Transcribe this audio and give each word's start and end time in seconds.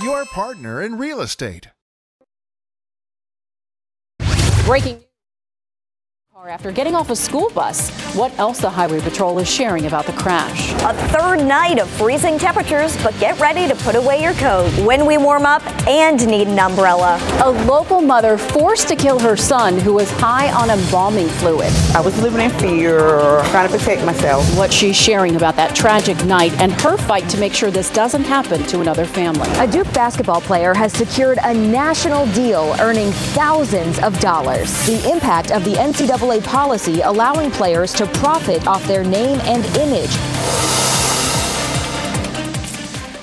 your 0.00 0.24
partner 0.26 0.82
in 0.82 0.96
real 0.96 1.20
estate. 1.20 1.68
Breaking 4.64 5.02
after 6.46 6.70
getting 6.70 6.94
off 6.94 7.10
a 7.10 7.16
school 7.16 7.50
bus. 7.50 7.90
What 8.14 8.36
else 8.38 8.60
the 8.60 8.70
Highway 8.70 9.00
Patrol 9.00 9.38
is 9.40 9.50
sharing 9.50 9.86
about 9.86 10.06
the 10.06 10.12
crash. 10.12 10.72
A 10.82 10.94
third 11.08 11.44
night 11.44 11.80
of 11.80 11.90
freezing 11.90 12.38
temperatures, 12.38 12.96
but 13.02 13.18
get 13.18 13.38
ready 13.40 13.66
to 13.66 13.74
put 13.74 13.96
away 13.96 14.22
your 14.22 14.34
coat 14.34 14.70
when 14.86 15.04
we 15.04 15.18
warm 15.18 15.44
up 15.44 15.66
and 15.88 16.24
need 16.26 16.46
an 16.46 16.58
umbrella. 16.58 17.18
A 17.42 17.50
local 17.66 18.00
mother 18.00 18.38
forced 18.38 18.86
to 18.88 18.96
kill 18.96 19.18
her 19.18 19.36
son 19.36 19.78
who 19.78 19.92
was 19.92 20.10
high 20.12 20.52
on 20.52 20.70
embalming 20.70 21.28
fluid. 21.28 21.72
I 21.94 22.00
was 22.00 22.16
living 22.22 22.40
in 22.40 22.50
fear, 22.58 22.98
trying 23.46 23.70
to 23.70 23.76
protect 23.76 24.04
myself. 24.06 24.56
What 24.56 24.72
she's 24.72 24.96
sharing 24.96 25.34
about 25.34 25.56
that 25.56 25.74
tragic 25.74 26.24
night 26.24 26.52
and 26.60 26.72
her 26.82 26.96
fight 26.98 27.28
to 27.30 27.38
make 27.38 27.52
sure 27.52 27.72
this 27.72 27.90
doesn't 27.90 28.24
happen 28.24 28.62
to 28.64 28.80
another 28.80 29.06
family. 29.06 29.48
A 29.58 29.66
Duke 29.66 29.92
basketball 29.92 30.40
player 30.40 30.72
has 30.72 30.92
secured 30.92 31.38
a 31.42 31.52
national 31.52 32.26
deal 32.26 32.76
earning 32.80 33.10
thousands 33.10 33.98
of 33.98 34.18
dollars. 34.20 34.70
The 34.86 35.10
impact 35.10 35.50
of 35.50 35.64
the 35.64 35.72
NCAA 35.72 36.27
NCAA 36.28 36.44
policy 36.44 37.00
allowing 37.00 37.50
players 37.50 37.92
to 37.94 38.06
profit 38.06 38.66
off 38.66 38.86
their 38.86 39.02
name 39.02 39.40
and 39.44 39.64
image. 39.76 40.37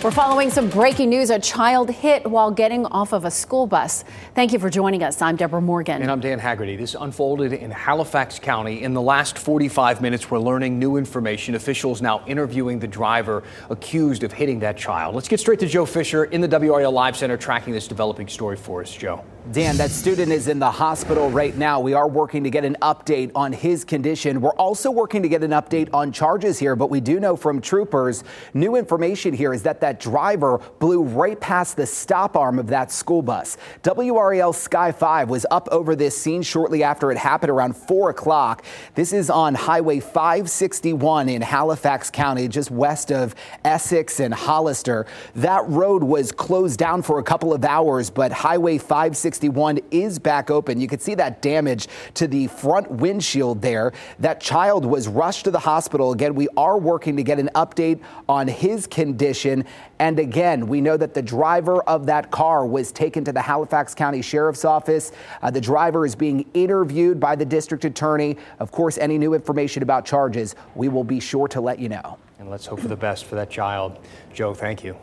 We're 0.06 0.11
following 0.11 0.52
some 0.52 0.70
breaking 0.70 1.09
news. 1.09 1.31
A 1.31 1.39
child 1.39 1.89
hit 1.89 2.30
while 2.30 2.52
getting 2.52 2.86
off 2.86 3.11
of 3.11 3.25
a 3.25 3.31
school 3.31 3.66
bus. 3.66 4.03
Thank 4.36 4.53
you 4.53 4.59
for 4.59 4.70
joining 4.70 5.02
us. 5.02 5.20
I'm 5.20 5.36
Debra 5.36 5.62
Morgan. 5.62 6.03
And 6.03 6.12
I'm 6.12 6.20
Dan 6.20 6.38
Haggerty. 6.38 6.75
This 6.75 6.94
unfolded 6.94 7.53
in 7.53 7.72
Halifax 7.72 8.38
County. 8.38 8.84
In 8.84 8.94
the 8.94 9.02
last 9.02 9.39
45 9.39 10.03
minutes, 10.03 10.30
we're 10.30 10.38
learning 10.38 10.78
new 10.78 10.97
information. 10.97 11.56
Officials 11.56 12.03
now 12.03 12.23
interviewing 12.28 12.78
the 12.78 12.88
driver 12.88 13.42
accused 13.72 14.23
of 14.23 14.31
hitting 14.31 14.59
that 14.59 14.78
child. 14.78 15.16
Let's 15.16 15.28
get 15.28 15.39
straight 15.39 15.58
to 15.62 15.67
Joe 15.67 15.88
Fisher 15.88 16.25
in 16.25 16.40
the 16.40 16.47
WRAL 16.47 16.94
Live 16.94 17.17
Center 17.17 17.36
tracking 17.36 17.73
this 17.73 17.88
developing 17.88 18.28
story 18.28 18.58
for 18.58 18.84
us. 18.84 18.94
Joe. 18.94 19.25
Dan, 19.52 19.78
that 19.78 19.92
student 19.92 20.31
is 20.31 20.47
in 20.47 20.58
the 20.58 20.72
hospital 20.72 21.30
right 21.30 21.56
now. 21.56 21.80
We 21.80 21.94
are 21.94 22.08
working 22.08 22.44
to 22.45 22.50
get 22.50 22.66
an 22.66 22.78
update 22.81 23.31
on 23.36 23.53
his 23.53 23.84
condition. 23.84 24.42
We're 24.42 24.56
also 24.56 24.90
working 24.90 25.22
to 25.22 25.30
get 25.30 25.44
an 25.44 25.52
update 25.52 25.88
on 25.94 26.12
charges 26.12 26.58
here, 26.58 26.75
but 26.75 26.90
we 26.90 27.00
do 27.00 27.19
know 27.19 27.36
from 27.36 27.62
troopers, 27.62 28.23
new 28.56 28.75
information 28.75 29.36
here 29.36 29.53
is 29.53 29.62
that 29.62 29.81
that 29.81 29.95
driver 30.00 30.60
blew 30.80 31.04
right 31.04 31.40
past 31.40 31.76
the 31.78 31.86
stop 31.86 32.36
arm 32.36 32.60
of 32.60 32.68
that 32.68 32.92
school 32.92 33.22
bus. 33.22 33.58
WRAL 33.84 34.54
Sky 34.54 34.92
5 34.92 35.30
was 35.30 35.46
up 35.52 35.68
over 35.72 35.96
this 35.96 36.18
scene 36.18 36.42
shortly 36.42 36.84
after 36.84 37.12
it 37.12 37.18
happened 37.18 37.52
around 37.52 37.76
4 37.76 38.10
o'clock. 38.10 38.64
This 38.96 39.14
is 39.14 39.30
on 39.30 39.56
Highway 39.56 40.00
561 40.00 41.30
in 41.30 41.42
Halifax 41.42 42.10
County, 42.10 42.48
just 42.48 42.72
west 42.72 43.12
of 43.12 43.36
Essex 43.64 44.20
and 44.20 44.34
Hollister. 44.34 45.06
That 45.36 45.68
road 45.68 46.04
was 46.04 46.32
closed 46.32 46.80
down 46.80 47.02
for 47.02 47.20
a 47.20 47.24
couple 47.24 47.54
of 47.54 47.64
hours, 47.66 48.09
but 48.09 48.32
Highway 48.32 48.78
561 48.78 49.80
is 49.92 50.20
back 50.20 50.50
open. 50.50 50.80
You 50.80 50.88
can 50.88 51.00
see 51.00 51.16
that 51.16 51.42
damage 51.42 51.88
to 52.16 52.28
the 52.28 52.48
front 52.48 52.90
windshield 52.90 53.62
there. 53.62 53.94
That 54.20 54.42
child 54.42 54.86
was 54.86 55.08
rushed 55.08 55.46
to 55.46 55.52
the 55.52 55.59
hospital. 55.59 56.12
Again, 56.12 56.36
we 56.36 56.48
are 56.58 56.78
working 56.78 57.18
to 57.18 57.24
get 57.24 57.40
an 57.40 57.50
update 57.56 58.02
on 58.28 58.48
his 58.48 58.88
condition. 58.88 59.66
And 60.00 60.19
again, 60.19 60.68
we 60.68 60.81
know 60.81 60.97
that 60.97 61.13
the 61.13 61.22
driver 61.22 61.81
of 61.84 62.06
that 62.07 62.31
car 62.31 62.66
was 62.66 62.91
taken 62.91 63.23
to 63.25 63.31
the 63.31 63.41
Halifax 63.41 63.96
County 63.96 64.22
Sheriff's 64.22 64.66
Office. 64.66 65.12
Uh, 65.41 65.51
the 65.51 65.62
driver 65.62 66.06
is 66.06 66.16
being 66.16 66.46
interviewed 66.53 67.19
by 67.19 67.35
the 67.35 67.46
district 67.46 67.85
attorney. 67.85 68.38
Of 68.59 68.72
course, 68.72 68.97
any 68.97 69.18
new 69.18 69.34
information 69.34 69.84
about 69.84 70.06
charges, 70.06 70.56
we 70.75 70.90
will 70.90 71.03
be 71.03 71.19
sure 71.19 71.47
to 71.50 71.62
let 71.62 71.79
you 71.79 71.90
know. 71.90 72.18
And 72.40 72.50
let's 72.50 72.66
hope 72.66 72.79
for 72.79 72.88
the 72.88 72.95
best 72.95 73.25
for 73.25 73.35
that 73.35 73.50
child. 73.50 74.00
Joe, 74.34 74.53
thank 74.53 74.84
you. 74.84 74.97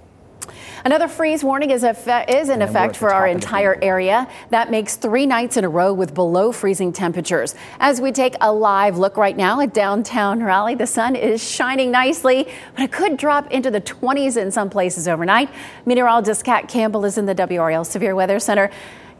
Another 0.84 1.06
freeze 1.06 1.44
warning 1.44 1.70
is, 1.70 1.84
is 1.84 2.48
in 2.48 2.62
effect 2.62 2.96
for 2.96 3.12
our 3.12 3.26
entire 3.26 3.78
area. 3.82 4.28
That 4.50 4.70
makes 4.70 4.96
three 4.96 5.26
nights 5.26 5.56
in 5.56 5.64
a 5.64 5.68
row 5.68 5.92
with 5.92 6.14
below 6.14 6.50
freezing 6.50 6.92
temperatures. 6.92 7.54
As 7.78 8.00
we 8.00 8.10
take 8.10 8.34
a 8.40 8.52
live 8.52 8.98
look 8.98 9.16
right 9.16 9.36
now 9.36 9.60
at 9.60 9.72
downtown 9.72 10.42
Raleigh, 10.42 10.74
the 10.74 10.86
sun 10.86 11.14
is 11.14 11.42
shining 11.48 11.90
nicely, 11.90 12.48
but 12.74 12.82
it 12.84 12.92
could 12.92 13.16
drop 13.16 13.50
into 13.52 13.70
the 13.70 13.80
20s 13.80 14.36
in 14.36 14.50
some 14.50 14.68
places 14.68 15.06
overnight. 15.06 15.48
Meteorologist 15.86 16.44
Kat 16.44 16.68
Campbell 16.68 17.04
is 17.04 17.16
in 17.16 17.26
the 17.26 17.34
WRAL 17.34 17.84
Severe 17.84 18.14
Weather 18.14 18.40
Center. 18.40 18.70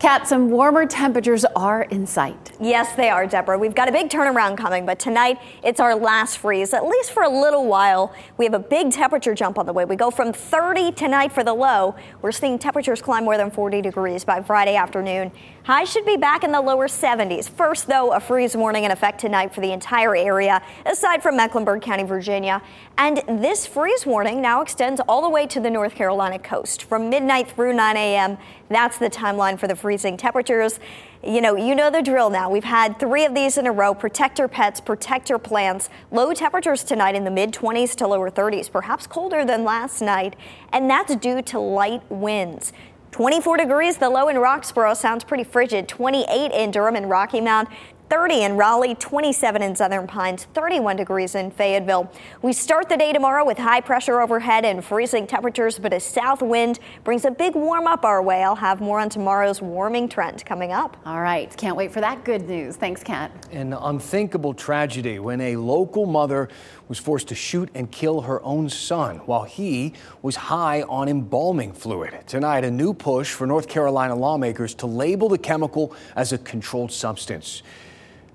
Kat, 0.03 0.27
some 0.27 0.51
warmer 0.51 0.85
temperatures 0.85 1.45
are 1.55 1.83
in 1.83 2.09
sight. 2.09 2.51
Yes, 2.59 2.93
they 2.97 3.09
are, 3.09 3.25
Deborah. 3.25 3.57
We've 3.57 3.73
got 3.73 3.89
a 3.89 3.93
big 3.93 4.11
turnaround 4.11 4.59
coming, 4.59 4.85
but 4.85 4.99
tonight 4.99 5.39
it's 5.63 5.79
our 5.79 5.95
last 5.95 6.39
freeze, 6.39 6.75
at 6.75 6.85
least 6.85 7.13
for 7.13 7.23
a 7.23 7.29
little 7.29 7.67
while. 7.67 8.13
We 8.37 8.45
have 8.45 8.55
a 8.55 8.59
big 8.59 8.91
temperature 8.91 9.33
jump 9.33 9.59
on 9.59 9.67
the 9.67 9.73
way. 9.73 9.85
We 9.85 9.95
go 9.95 10.11
from 10.11 10.33
30 10.33 10.91
tonight 10.91 11.31
for 11.31 11.45
the 11.45 11.55
low. 11.55 11.95
We're 12.21 12.33
seeing 12.33 12.59
temperatures 12.59 13.01
climb 13.01 13.23
more 13.23 13.37
than 13.37 13.53
40 13.53 13.81
degrees 13.81 14.25
by 14.25 14.43
Friday 14.43 14.75
afternoon. 14.75 15.31
Highs 15.63 15.93
should 15.93 16.05
be 16.05 16.17
back 16.17 16.43
in 16.43 16.51
the 16.51 16.61
lower 16.61 16.89
70s. 16.89 17.49
First, 17.49 17.87
though, 17.87 18.13
a 18.13 18.19
freeze 18.19 18.57
warning 18.57 18.83
in 18.83 18.91
effect 18.91 19.21
tonight 19.21 19.55
for 19.55 19.61
the 19.61 19.71
entire 19.71 20.17
area, 20.17 20.61
aside 20.85 21.23
from 21.23 21.37
Mecklenburg 21.37 21.81
County, 21.81 22.03
Virginia. 22.03 22.61
And 22.99 23.23
this 23.29 23.69
freeze 23.69 24.05
warning 24.05 24.43
now 24.43 24.63
extends 24.63 25.01
all 25.09 25.23
the 25.23 25.31
way 25.31 25.47
to 25.47 25.61
the 25.61 25.71
North 25.71 25.95
Carolina 25.95 26.41
coast 26.41 26.83
from 26.83 27.09
midnight 27.09 27.53
through 27.53 27.75
9 27.75 27.97
a.m. 27.97 28.39
That's 28.73 28.99
the 28.99 29.11
timeline 29.11 29.59
for 29.59 29.69
the 29.69 29.77
freezing 29.77 30.17
temperatures. 30.17 30.81
You 31.23 31.41
know, 31.41 31.57
you 31.57 31.75
know 31.75 31.91
the 31.91 32.03
drill 32.03 32.31
now. 32.31 32.51
We've 32.51 32.65
had 32.65 32.99
three 32.99 33.25
of 33.25 33.35
these 33.35 33.59
in 33.59 33.67
a 33.67 33.73
row. 33.73 33.95
Protect 33.95 34.39
your 34.39 34.49
pets, 34.49 34.81
protect 34.81 35.29
your 35.29 35.39
plants. 35.39 35.89
Low 36.11 36.33
temperatures 36.33 36.83
tonight 36.83 37.15
in 37.15 37.25
the 37.25 37.31
mid 37.31 37.53
20s 37.53 37.95
to 37.97 38.07
lower 38.07 38.31
30s, 38.31 38.71
perhaps 38.71 39.07
colder 39.07 39.45
than 39.45 39.65
last 39.65 40.01
night. 40.01 40.35
And 40.73 40.91
that's 40.91 41.15
due 41.17 41.43
to 41.43 41.59
light 41.59 42.03
winds. 42.11 42.73
24 43.13 43.59
degrees, 43.59 43.99
the 43.99 44.09
low 44.09 44.29
in 44.29 44.37
Roxboro 44.37 44.97
sounds 44.97 45.23
pretty 45.23 45.45
frigid. 45.45 45.87
28 45.87 46.51
in 46.51 46.71
Durham 46.71 46.97
and 46.97 47.11
Rocky 47.11 47.43
Mount. 47.43 47.69
30 48.13 48.43
in 48.43 48.57
Raleigh, 48.59 48.95
27 48.97 49.63
in 49.63 49.75
Southern 49.75 50.07
Pines, 50.07 50.47
31 50.53 50.97
degrees 50.97 51.35
in 51.35 51.51
Fayetteville. 51.51 52.13
We 52.43 52.53
start 52.53 52.91
the 52.91 52.97
day 52.99 53.11
tomorrow 53.11 53.43
with 53.43 53.57
high 53.57 53.81
pressure 53.81 54.21
overhead 54.21 54.67
and 54.67 54.85
freezing 54.85 55.27
temperatures, 55.27 55.79
but 55.79 55.95
a 55.95 55.99
south 55.99 56.43
wind 56.43 56.79
brings 57.05 57.25
a 57.25 57.31
big 57.31 57.55
warm 57.55 57.87
up 57.87 58.05
our 58.05 58.23
way. 58.23 58.43
I'll 58.43 58.55
have 58.55 58.83
more 58.83 59.01
on 59.01 59.09
tomorrow's 59.09 59.63
warming 59.63 60.11
trend 60.11 60.45
coming 60.45 60.73
up. 60.73 60.99
All 61.07 61.23
right. 61.23 61.57
Can't 61.57 61.75
wait 61.75 61.91
for 61.91 62.03
that 62.03 62.23
good 62.23 62.47
news. 62.47 62.77
Thanks, 62.77 63.03
Kat. 63.03 63.33
An 63.51 63.73
unthinkable 63.73 64.53
tragedy 64.53 65.19
when 65.19 65.41
a 65.41 65.57
local 65.57 66.05
mother 66.05 66.51
was 66.89 66.99
forced 66.99 67.29
to 67.29 67.35
shoot 67.35 67.71
and 67.75 67.91
kill 67.91 68.21
her 68.21 68.43
own 68.43 68.69
son 68.69 69.21
while 69.21 69.45
he 69.45 69.95
was 70.21 70.37
high 70.37 70.83
on 70.83 71.09
embalming 71.09 71.73
fluid. 71.73 72.13
Tonight, 72.27 72.63
a 72.65 72.71
new 72.71 72.93
push 72.93 73.33
for 73.33 73.47
North 73.47 73.69
Carolina 73.69 74.15
lawmakers 74.15 74.75
to 74.75 74.87
label 74.87 75.31
the 75.31 75.39
chemical 75.39 75.97
as 76.15 76.35
a 76.35 76.37
controlled 76.37 76.93
substance. 76.93 77.63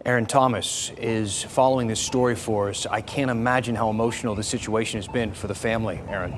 Aaron 0.08 0.26
Thomas 0.26 0.90
is 0.98 1.44
following 1.44 1.88
this 1.88 2.00
story 2.00 2.38
for 2.38 2.70
us. 2.70 2.86
I 2.86 3.02
can't 3.02 3.30
imagine 3.30 3.76
how 3.76 3.90
emotional 3.90 4.36
the 4.36 4.44
situation 4.44 5.00
has 5.00 5.08
been 5.10 5.34
for 5.34 5.48
the 5.48 5.54
family, 5.54 6.00
Aaron. 6.08 6.34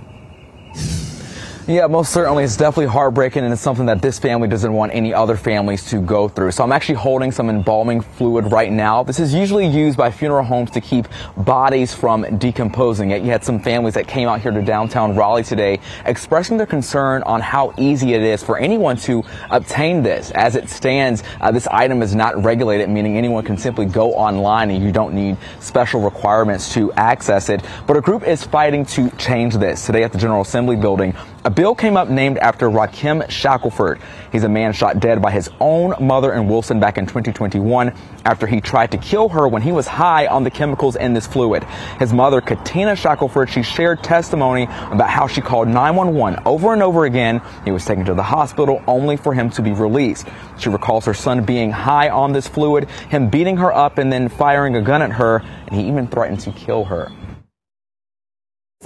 Yeah, 1.69 1.85
most 1.85 2.11
certainly. 2.11 2.43
It's 2.43 2.57
definitely 2.57 2.87
heartbreaking, 2.87 3.43
and 3.43 3.53
it's 3.53 3.61
something 3.61 3.85
that 3.85 4.01
this 4.01 4.17
family 4.17 4.47
doesn't 4.47 4.73
want 4.73 4.91
any 4.91 5.13
other 5.13 5.37
families 5.37 5.85
to 5.91 6.01
go 6.01 6.27
through. 6.27 6.49
So 6.49 6.63
I'm 6.63 6.71
actually 6.71 6.95
holding 6.95 7.31
some 7.31 7.47
embalming 7.47 8.01
fluid 8.01 8.51
right 8.51 8.71
now. 8.71 9.03
This 9.03 9.19
is 9.19 9.35
usually 9.35 9.67
used 9.67 9.95
by 9.95 10.09
funeral 10.09 10.43
homes 10.43 10.71
to 10.71 10.81
keep 10.81 11.07
bodies 11.37 11.93
from 11.93 12.39
decomposing. 12.39 13.11
Yet 13.11 13.21
you 13.21 13.29
had 13.29 13.43
some 13.43 13.59
families 13.59 13.93
that 13.93 14.07
came 14.07 14.27
out 14.27 14.41
here 14.41 14.49
to 14.49 14.63
downtown 14.63 15.15
Raleigh 15.15 15.43
today 15.43 15.79
expressing 16.07 16.57
their 16.57 16.65
concern 16.65 17.21
on 17.21 17.39
how 17.39 17.71
easy 17.77 18.15
it 18.15 18.23
is 18.23 18.41
for 18.41 18.57
anyone 18.57 18.97
to 18.97 19.23
obtain 19.51 20.01
this. 20.01 20.31
As 20.31 20.55
it 20.55 20.69
stands, 20.69 21.21
uh, 21.39 21.51
this 21.51 21.67
item 21.67 22.01
is 22.01 22.15
not 22.15 22.43
regulated, 22.43 22.89
meaning 22.89 23.15
anyone 23.15 23.43
can 23.43 23.59
simply 23.59 23.85
go 23.85 24.13
online 24.13 24.71
and 24.71 24.83
you 24.83 24.91
don't 24.91 25.13
need 25.13 25.37
special 25.59 26.01
requirements 26.01 26.73
to 26.73 26.91
access 26.93 27.47
it. 27.47 27.61
But 27.85 27.95
a 27.95 28.01
group 28.01 28.23
is 28.23 28.43
fighting 28.43 28.87
to 28.87 29.11
change 29.17 29.55
this. 29.57 29.85
Today 29.85 30.01
at 30.01 30.11
the 30.11 30.17
General 30.17 30.41
Assembly 30.41 30.75
building, 30.75 31.13
a 31.45 31.58
bill 31.59 31.75
came 31.75 31.97
up 31.97 32.07
named 32.07 32.37
after 32.37 32.69
Rakim 32.69 33.29
Shackelford. 33.29 33.99
He's 34.31 34.45
a 34.45 34.47
man 34.47 34.71
shot 34.71 35.01
dead 35.01 35.21
by 35.21 35.31
his 35.31 35.49
own 35.59 35.93
mother 35.99 36.31
in 36.31 36.47
Wilson 36.47 36.79
back 36.79 36.97
in 36.97 37.05
2021 37.05 37.93
after 38.23 38.47
he 38.47 38.61
tried 38.61 38.91
to 38.91 38.97
kill 38.97 39.27
her 39.27 39.45
when 39.45 39.61
he 39.61 39.73
was 39.73 39.85
high 39.85 40.25
on 40.27 40.45
the 40.45 40.51
chemicals 40.51 40.95
in 40.95 41.13
this 41.13 41.27
fluid. 41.27 41.65
His 41.99 42.13
mother, 42.13 42.39
Katina 42.39 42.95
Shackelford, 42.95 43.49
she 43.49 43.61
shared 43.61 44.01
testimony 44.01 44.69
about 44.89 45.09
how 45.09 45.27
she 45.27 45.41
called 45.41 45.67
911 45.67 46.43
over 46.45 46.71
and 46.71 46.81
over 46.81 47.03
again. 47.03 47.41
He 47.65 47.71
was 47.71 47.83
taken 47.83 48.05
to 48.05 48.13
the 48.13 48.23
hospital 48.23 48.81
only 48.87 49.17
for 49.17 49.33
him 49.33 49.49
to 49.49 49.61
be 49.61 49.73
released. 49.73 50.29
She 50.59 50.69
recalls 50.69 51.03
her 51.07 51.13
son 51.13 51.43
being 51.43 51.71
high 51.71 52.07
on 52.07 52.31
this 52.31 52.47
fluid, 52.47 52.89
him 53.09 53.29
beating 53.29 53.57
her 53.57 53.73
up 53.73 53.97
and 53.97 54.13
then 54.13 54.29
firing 54.29 54.77
a 54.77 54.81
gun 54.81 55.01
at 55.01 55.11
her, 55.11 55.43
and 55.67 55.75
he 55.75 55.89
even 55.89 56.07
threatened 56.07 56.39
to 56.39 56.53
kill 56.53 56.85
her. 56.85 57.11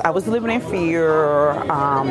I 0.02 0.10
was 0.10 0.28
living 0.28 0.50
in 0.50 0.60
fear, 0.60 1.52
um, 1.72 2.08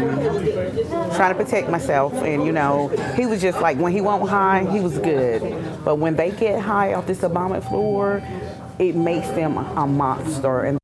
trying 1.17 1.35
to 1.37 1.45
protect 1.45 1.69
myself, 1.69 2.13
and 2.23 2.47
you 2.47 2.53
know, 2.53 2.87
he 3.17 3.27
was 3.27 3.43
just 3.43 3.61
like 3.61 3.77
when 3.77 3.91
he 3.91 4.01
went 4.01 4.29
high, 4.29 4.71
he 4.71 4.79
was 4.79 4.99
good, 4.99 5.43
but 5.85 5.97
when 5.97 6.15
they 6.15 6.31
get 6.31 6.61
high 6.61 6.95
off 6.95 7.09
this 7.09 7.25
embalming 7.25 7.61
floor, 7.63 8.23
it 8.79 8.95
makes 8.95 9.27
them 9.31 9.59
a 9.59 9.85
monster. 9.85 10.61
And 10.63 10.82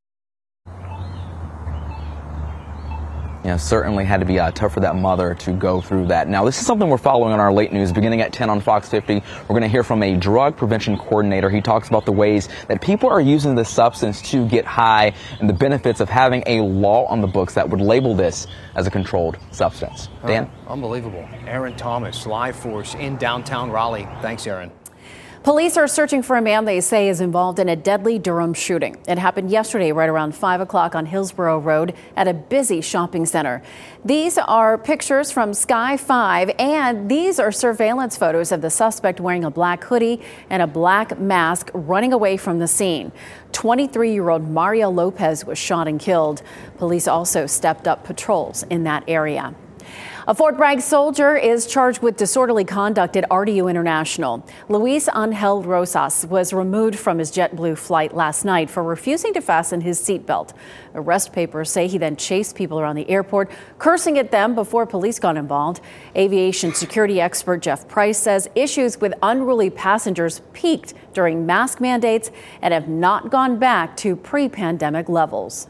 you 3.49 3.53
know, 3.55 3.57
certainly 3.57 4.05
had 4.05 4.19
to 4.19 4.27
be 4.27 4.37
uh, 4.37 4.51
tough 4.51 4.75
for 4.75 4.79
that 4.81 4.95
mother 4.95 5.33
to 5.33 5.51
go 5.51 5.81
through 5.81 6.05
that. 6.05 6.27
Now, 6.27 6.45
this 6.45 6.59
is 6.59 6.67
something 6.67 6.87
we're 6.87 6.99
following 6.99 7.33
on 7.33 7.39
our 7.39 7.51
late 7.51 7.73
news. 7.73 7.91
Beginning 7.91 8.21
at 8.21 8.31
10 8.31 8.47
on 8.47 8.61
Fox 8.61 8.87
50, 8.89 9.15
we're 9.15 9.47
going 9.47 9.63
to 9.63 9.67
hear 9.67 9.83
from 9.83 10.03
a 10.03 10.15
drug 10.15 10.55
prevention 10.55 10.95
coordinator. 10.95 11.49
He 11.49 11.59
talks 11.59 11.87
about 11.87 12.05
the 12.05 12.11
ways 12.11 12.47
that 12.67 12.79
people 12.79 13.09
are 13.09 13.19
using 13.19 13.55
this 13.55 13.67
substance 13.67 14.21
to 14.29 14.47
get 14.47 14.65
high 14.65 15.13
and 15.39 15.49
the 15.49 15.53
benefits 15.53 15.99
of 15.99 16.09
having 16.09 16.43
a 16.45 16.61
law 16.61 17.07
on 17.07 17.21
the 17.21 17.27
books 17.27 17.55
that 17.55 17.67
would 17.67 17.81
label 17.81 18.13
this 18.13 18.45
as 18.75 18.85
a 18.85 18.91
controlled 18.91 19.39
substance. 19.49 20.09
Dan? 20.27 20.47
unbelievable. 20.67 21.27
Aaron 21.47 21.75
Thomas, 21.75 22.27
live 22.27 22.55
force 22.55 22.93
in 22.93 23.17
downtown 23.17 23.71
Raleigh. 23.71 24.07
Thanks, 24.21 24.45
Aaron. 24.45 24.71
Police 25.43 25.77
are 25.77 25.87
searching 25.87 26.21
for 26.21 26.35
a 26.35 26.41
man 26.41 26.65
they 26.65 26.81
say 26.81 27.07
is 27.07 27.21
involved 27.21 27.59
in 27.59 27.69
a 27.69 27.75
deadly 27.75 28.19
Durham 28.19 28.53
shooting. 28.53 28.97
It 29.07 29.17
happened 29.17 29.49
yesterday 29.49 29.93
right 29.93 30.09
around 30.09 30.35
5 30.35 30.59
o'clock 30.59 30.95
on 30.95 31.05
Hillsborough 31.05 31.59
Road 31.59 31.93
at 32.17 32.27
a 32.27 32.33
busy 32.33 32.81
shopping 32.81 33.25
center. 33.25 33.63
These 34.03 34.37
are 34.37 34.77
pictures 34.77 35.31
from 35.31 35.53
Sky 35.53 35.95
5, 35.95 36.51
and 36.59 37.09
these 37.09 37.39
are 37.39 37.53
surveillance 37.53 38.17
photos 38.17 38.51
of 38.51 38.61
the 38.61 38.69
suspect 38.69 39.21
wearing 39.21 39.45
a 39.45 39.49
black 39.49 39.85
hoodie 39.85 40.21
and 40.49 40.61
a 40.61 40.67
black 40.67 41.17
mask 41.17 41.71
running 41.73 42.11
away 42.11 42.35
from 42.35 42.59
the 42.59 42.67
scene. 42.67 43.13
23 43.53 44.11
year 44.11 44.27
old 44.27 44.49
Mario 44.49 44.89
Lopez 44.89 45.45
was 45.45 45.57
shot 45.57 45.87
and 45.87 46.01
killed. 46.01 46.41
Police 46.77 47.07
also 47.07 47.45
stepped 47.45 47.87
up 47.87 48.03
patrols 48.03 48.63
in 48.63 48.83
that 48.83 49.05
area. 49.07 49.55
A 50.27 50.35
Fort 50.35 50.57
Bragg 50.57 50.81
soldier 50.81 51.37
is 51.37 51.65
charged 51.65 52.01
with 52.01 52.17
disorderly 52.17 52.65
conduct 52.65 53.15
at 53.15 53.27
RDU 53.29 53.69
International. 53.69 54.45
Luis 54.67 55.07
Angel 55.15 55.63
Rosas 55.63 56.25
was 56.25 56.51
removed 56.51 56.99
from 56.99 57.19
his 57.19 57.31
JetBlue 57.31 57.77
flight 57.77 58.13
last 58.13 58.43
night 58.43 58.69
for 58.69 58.83
refusing 58.83 59.33
to 59.33 59.41
fasten 59.41 59.79
his 59.79 59.99
seatbelt. 59.99 60.53
Arrest 60.93 61.31
papers 61.31 61.71
say 61.71 61.87
he 61.87 61.97
then 61.97 62.17
chased 62.17 62.55
people 62.55 62.81
around 62.81 62.97
the 62.97 63.09
airport, 63.09 63.49
cursing 63.77 64.17
at 64.17 64.29
them 64.29 64.55
before 64.55 64.85
police 64.85 65.19
got 65.19 65.37
involved. 65.37 65.79
Aviation 66.17 66.73
security 66.73 67.21
expert 67.21 67.61
Jeff 67.61 67.87
Price 67.87 68.17
says 68.17 68.49
issues 68.55 68.99
with 68.99 69.13
unruly 69.23 69.69
passengers 69.69 70.41
peaked 70.51 70.93
during 71.13 71.45
mask 71.45 71.79
mandates 71.79 72.29
and 72.61 72.73
have 72.73 72.89
not 72.89 73.31
gone 73.31 73.57
back 73.57 73.95
to 73.97 74.17
pre 74.17 74.49
pandemic 74.49 75.07
levels. 75.07 75.69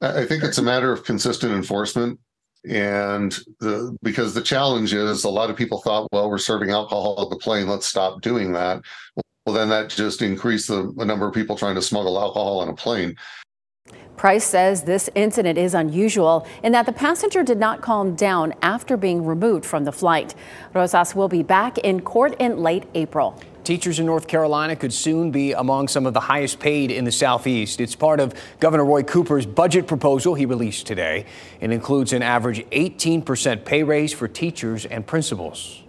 I 0.00 0.24
think 0.24 0.44
it's 0.44 0.58
a 0.58 0.62
matter 0.62 0.92
of 0.92 1.04
consistent 1.04 1.52
enforcement 1.52 2.20
and 2.68 3.38
the 3.60 3.96
because 4.02 4.34
the 4.34 4.42
challenge 4.42 4.92
is 4.92 5.24
a 5.24 5.28
lot 5.28 5.50
of 5.50 5.56
people 5.56 5.80
thought 5.80 6.08
well 6.12 6.28
we're 6.28 6.38
serving 6.38 6.70
alcohol 6.70 7.18
at 7.22 7.30
the 7.30 7.36
plane 7.36 7.68
let's 7.68 7.86
stop 7.86 8.20
doing 8.20 8.52
that 8.52 8.82
well 9.46 9.54
then 9.54 9.68
that 9.68 9.88
just 9.88 10.22
increased 10.22 10.68
the, 10.68 10.92
the 10.96 11.04
number 11.04 11.26
of 11.26 11.34
people 11.34 11.56
trying 11.56 11.74
to 11.74 11.82
smuggle 11.82 12.18
alcohol 12.18 12.60
on 12.60 12.68
a 12.68 12.74
plane 12.74 13.14
Price 14.16 14.44
says 14.44 14.82
this 14.82 15.08
incident 15.14 15.56
is 15.58 15.74
unusual 15.74 16.44
in 16.64 16.72
that 16.72 16.86
the 16.86 16.92
passenger 16.92 17.44
did 17.44 17.58
not 17.58 17.80
calm 17.80 18.16
down 18.16 18.52
after 18.62 18.96
being 18.96 19.24
removed 19.24 19.64
from 19.64 19.84
the 19.84 19.92
flight. 19.92 20.34
Rosas 20.74 21.14
will 21.14 21.28
be 21.28 21.44
back 21.44 21.78
in 21.78 22.00
court 22.00 22.34
in 22.40 22.60
late 22.60 22.84
April. 22.94 23.40
Teachers 23.68 23.98
in 23.98 24.06
North 24.06 24.26
Carolina 24.26 24.76
could 24.76 24.94
soon 24.94 25.30
be 25.30 25.52
among 25.52 25.88
some 25.88 26.06
of 26.06 26.14
the 26.14 26.20
highest 26.20 26.58
paid 26.58 26.90
in 26.90 27.04
the 27.04 27.12
Southeast. 27.12 27.82
It's 27.82 27.94
part 27.94 28.18
of 28.18 28.32
Governor 28.60 28.86
Roy 28.86 29.02
Cooper's 29.02 29.44
budget 29.44 29.86
proposal 29.86 30.34
he 30.34 30.46
released 30.46 30.86
today. 30.86 31.26
It 31.60 31.70
includes 31.70 32.14
an 32.14 32.22
average 32.22 32.64
18% 32.70 33.66
pay 33.66 33.82
raise 33.82 34.14
for 34.14 34.26
teachers 34.26 34.86
and 34.86 35.06
principals. 35.06 35.82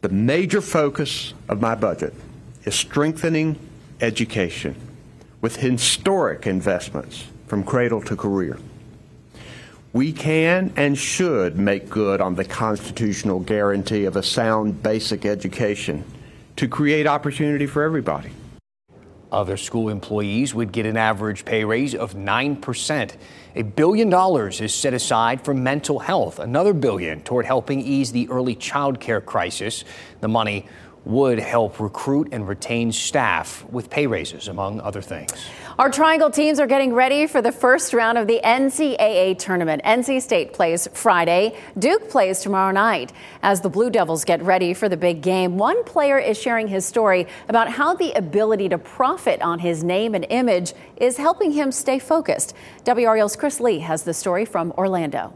The 0.00 0.08
major 0.08 0.62
focus 0.62 1.34
of 1.50 1.60
my 1.60 1.74
budget 1.74 2.14
is 2.64 2.74
strengthening 2.74 3.58
education 4.00 4.74
with 5.42 5.56
historic 5.56 6.46
investments 6.46 7.24
from 7.46 7.62
cradle 7.62 8.00
to 8.04 8.16
career. 8.16 8.58
We 9.92 10.14
can 10.14 10.72
and 10.76 10.96
should 10.96 11.58
make 11.58 11.90
good 11.90 12.22
on 12.22 12.36
the 12.36 12.44
constitutional 12.46 13.40
guarantee 13.40 14.06
of 14.06 14.16
a 14.16 14.22
sound 14.22 14.82
basic 14.82 15.26
education 15.26 16.04
to 16.58 16.66
create 16.66 17.06
opportunity 17.06 17.66
for 17.66 17.84
everybody. 17.84 18.30
Other 19.30 19.56
school 19.56 19.90
employees 19.90 20.56
would 20.56 20.72
get 20.72 20.86
an 20.86 20.96
average 20.96 21.44
pay 21.44 21.64
raise 21.64 21.94
of 21.94 22.14
9%. 22.14 23.16
A 23.54 23.62
billion 23.62 24.10
dollars 24.10 24.60
is 24.60 24.74
set 24.74 24.92
aside 24.92 25.44
for 25.44 25.54
mental 25.54 26.00
health, 26.00 26.40
another 26.40 26.72
billion 26.72 27.22
toward 27.22 27.46
helping 27.46 27.80
ease 27.80 28.10
the 28.10 28.28
early 28.28 28.56
child 28.56 28.98
care 28.98 29.20
crisis. 29.20 29.84
The 30.20 30.26
money 30.26 30.66
would 31.04 31.38
help 31.38 31.78
recruit 31.78 32.30
and 32.32 32.48
retain 32.48 32.90
staff 32.90 33.64
with 33.70 33.88
pay 33.88 34.08
raises, 34.08 34.48
among 34.48 34.80
other 34.80 35.00
things. 35.00 35.32
Our 35.78 35.90
Triangle 35.90 36.28
teams 36.28 36.58
are 36.58 36.66
getting 36.66 36.92
ready 36.92 37.28
for 37.28 37.40
the 37.40 37.52
first 37.52 37.94
round 37.94 38.18
of 38.18 38.26
the 38.26 38.40
NCAA 38.42 39.38
tournament. 39.38 39.80
NC 39.84 40.20
State 40.20 40.52
plays 40.52 40.88
Friday, 40.92 41.56
Duke 41.78 42.10
plays 42.10 42.40
tomorrow 42.40 42.72
night. 42.72 43.12
As 43.44 43.60
the 43.60 43.68
Blue 43.68 43.88
Devils 43.88 44.24
get 44.24 44.42
ready 44.42 44.74
for 44.74 44.88
the 44.88 44.96
big 44.96 45.22
game, 45.22 45.56
one 45.56 45.84
player 45.84 46.18
is 46.18 46.36
sharing 46.36 46.66
his 46.66 46.84
story 46.84 47.28
about 47.48 47.70
how 47.70 47.94
the 47.94 48.10
ability 48.14 48.68
to 48.70 48.78
profit 48.78 49.40
on 49.40 49.60
his 49.60 49.84
name 49.84 50.16
and 50.16 50.26
image 50.30 50.72
is 50.96 51.16
helping 51.16 51.52
him 51.52 51.70
stay 51.70 52.00
focused. 52.00 52.54
WRAL's 52.84 53.36
Chris 53.36 53.60
Lee 53.60 53.78
has 53.78 54.02
the 54.02 54.14
story 54.14 54.44
from 54.44 54.72
Orlando. 54.72 55.32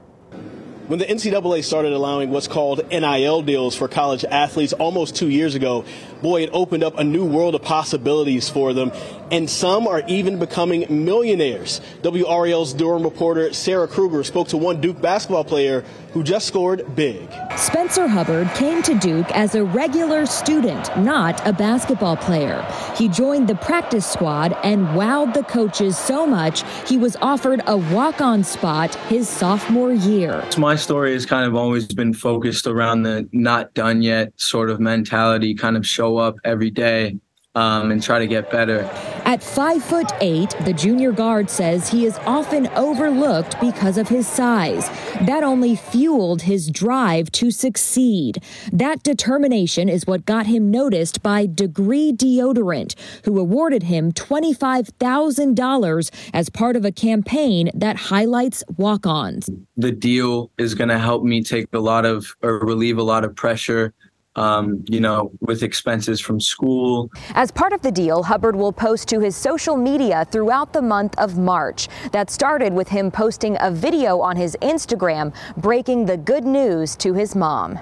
When 0.89 0.99
the 0.99 1.07
NCAA 1.07 1.65
started 1.65 1.93
allowing 1.93 2.31
what's 2.31 2.49
called 2.49 2.87
NIL 2.91 3.43
deals 3.43 3.77
for 3.77 3.87
college 3.87 4.25
athletes 4.25 4.73
almost 4.73 5.15
two 5.15 5.29
years 5.29 5.55
ago, 5.55 5.85
boy, 6.21 6.43
it 6.43 6.51
opened 6.53 6.83
up 6.83 6.99
a 6.99 7.05
new 7.05 7.25
world 7.25 7.55
of 7.55 7.63
possibilities 7.63 8.49
for 8.49 8.75
them. 8.75 8.91
And 9.33 9.49
some 9.49 9.89
are 9.89 10.03
even 10.09 10.39
becoming 10.39 10.85
millionaires. 10.91 11.81
WRAL's 12.03 12.75
Durham 12.75 13.03
reporter 13.03 13.55
Sarah 13.55 13.89
Krueger 13.89 14.23
spoke 14.25 14.49
to 14.49 14.59
one 14.59 14.83
Duke 14.83 15.01
basketball 15.01 15.43
player 15.43 15.85
who 16.13 16.23
just 16.23 16.47
scored 16.47 16.95
big. 16.95 17.31
Spencer 17.57 18.07
Hubbard 18.07 18.51
came 18.51 18.83
to 18.83 18.95
Duke 18.99 19.31
as 19.31 19.55
a 19.55 19.65
regular 19.65 20.27
student, 20.27 20.95
not 20.99 21.41
a 21.47 21.53
basketball 21.55 22.19
player. 22.19 22.63
He 22.95 23.09
joined 23.09 23.49
the 23.49 23.55
practice 23.55 24.05
squad 24.07 24.55
and 24.63 24.87
wowed 24.89 25.33
the 25.33 25.45
coaches 25.45 25.97
so 25.97 26.27
much 26.27 26.63
he 26.87 26.99
was 26.99 27.17
offered 27.23 27.63
a 27.67 27.79
walk 27.79 28.21
on 28.21 28.45
spot 28.45 28.95
his 29.07 29.31
sophomore 29.31 29.95
year. 29.95 30.45
My 30.59 30.77
story 30.77 31.15
has 31.15 31.25
kind 31.25 31.47
of 31.47 31.55
always 31.55 31.87
been 31.87 32.13
focused 32.13 32.67
around 32.67 33.05
the 33.05 33.27
not 33.33 33.73
done 33.73 34.03
yet 34.03 34.39
sort 34.39 34.69
of 34.69 34.79
mentality, 34.79 35.55
kind 35.55 35.79
of 35.79 35.87
show 35.87 36.19
up 36.19 36.37
every 36.45 36.71
day 36.71 37.19
um, 37.55 37.91
and 37.91 38.03
try 38.03 38.19
to 38.19 38.27
get 38.27 38.51
better. 38.51 38.91
At 39.25 39.43
five 39.43 39.85
foot 39.85 40.11
eight, 40.21 40.55
the 40.65 40.73
junior 40.73 41.13
guard 41.13 41.51
says 41.51 41.89
he 41.89 42.07
is 42.07 42.19
often 42.27 42.67
overlooked 42.69 43.61
because 43.61 43.99
of 43.99 44.09
his 44.09 44.27
size. 44.27 44.89
That 45.27 45.43
only 45.45 45.77
fueled 45.77 46.43
his 46.43 46.71
drive 46.71 47.31
to 47.33 47.51
succeed. 47.51 48.43
That 48.73 49.03
determination 49.03 49.89
is 49.89 50.07
what 50.07 50.25
got 50.27 50.47
him 50.47 50.71
noticed 50.71 51.23
by 51.23 51.47
Degree 51.47 52.13
Deodorant, 52.13 52.95
who 53.25 53.39
awarded 53.39 53.85
him 53.85 54.13
$25,000 54.13 56.11
as 56.33 56.49
part 56.49 56.77
of 56.77 56.85
a 56.85 56.93
campaign 56.93 57.71
that 57.75 57.97
highlights 57.97 58.65
walk 58.77 59.07
ons. 59.07 59.49
The 59.77 59.93
deal 59.93 60.51
is 60.59 60.75
going 60.75 60.89
to 60.89 60.99
help 60.99 61.23
me 61.23 61.43
take 61.43 61.67
a 61.73 61.79
lot 61.79 62.05
of, 62.07 62.35
or 62.43 62.59
relieve 62.59 62.99
a 62.99 63.03
lot 63.03 63.25
of 63.25 63.37
pressure 63.37 63.95
um, 64.37 64.85
you 64.89 65.01
know, 65.01 65.33
with 65.41 65.63
expenses 65.63 66.21
from 66.21 66.41
school. 66.41 67.11
As 67.35 67.51
part 67.51 67.73
of 67.73 67.83
the 67.83 67.93
deal, 67.93 68.23
Hubbard 68.23 68.57
will 68.57 68.73
post 68.73 69.09
to 69.09 69.21
his 69.21 69.37
social 69.37 69.77
media 69.77 70.27
throughout 70.31 70.73
the 70.73 70.83
month 70.83 71.15
of 71.19 71.39
March. 71.39 71.89
That 72.13 72.31
started 72.31 72.73
with 72.73 72.89
him 72.89 73.11
posting 73.11 73.57
a 73.61 73.71
video 73.71 74.21
on 74.21 74.37
his 74.37 74.57
Instagram 74.63 75.35
breaking 75.57 76.07
the 76.07 76.17
good 76.17 76.45
news 76.45 76.97
to 76.97 77.13
his 77.15 77.35
mom. 77.37 77.79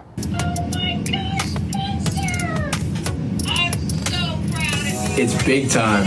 It's 5.23 5.42
big 5.45 5.69
time. 5.71 6.07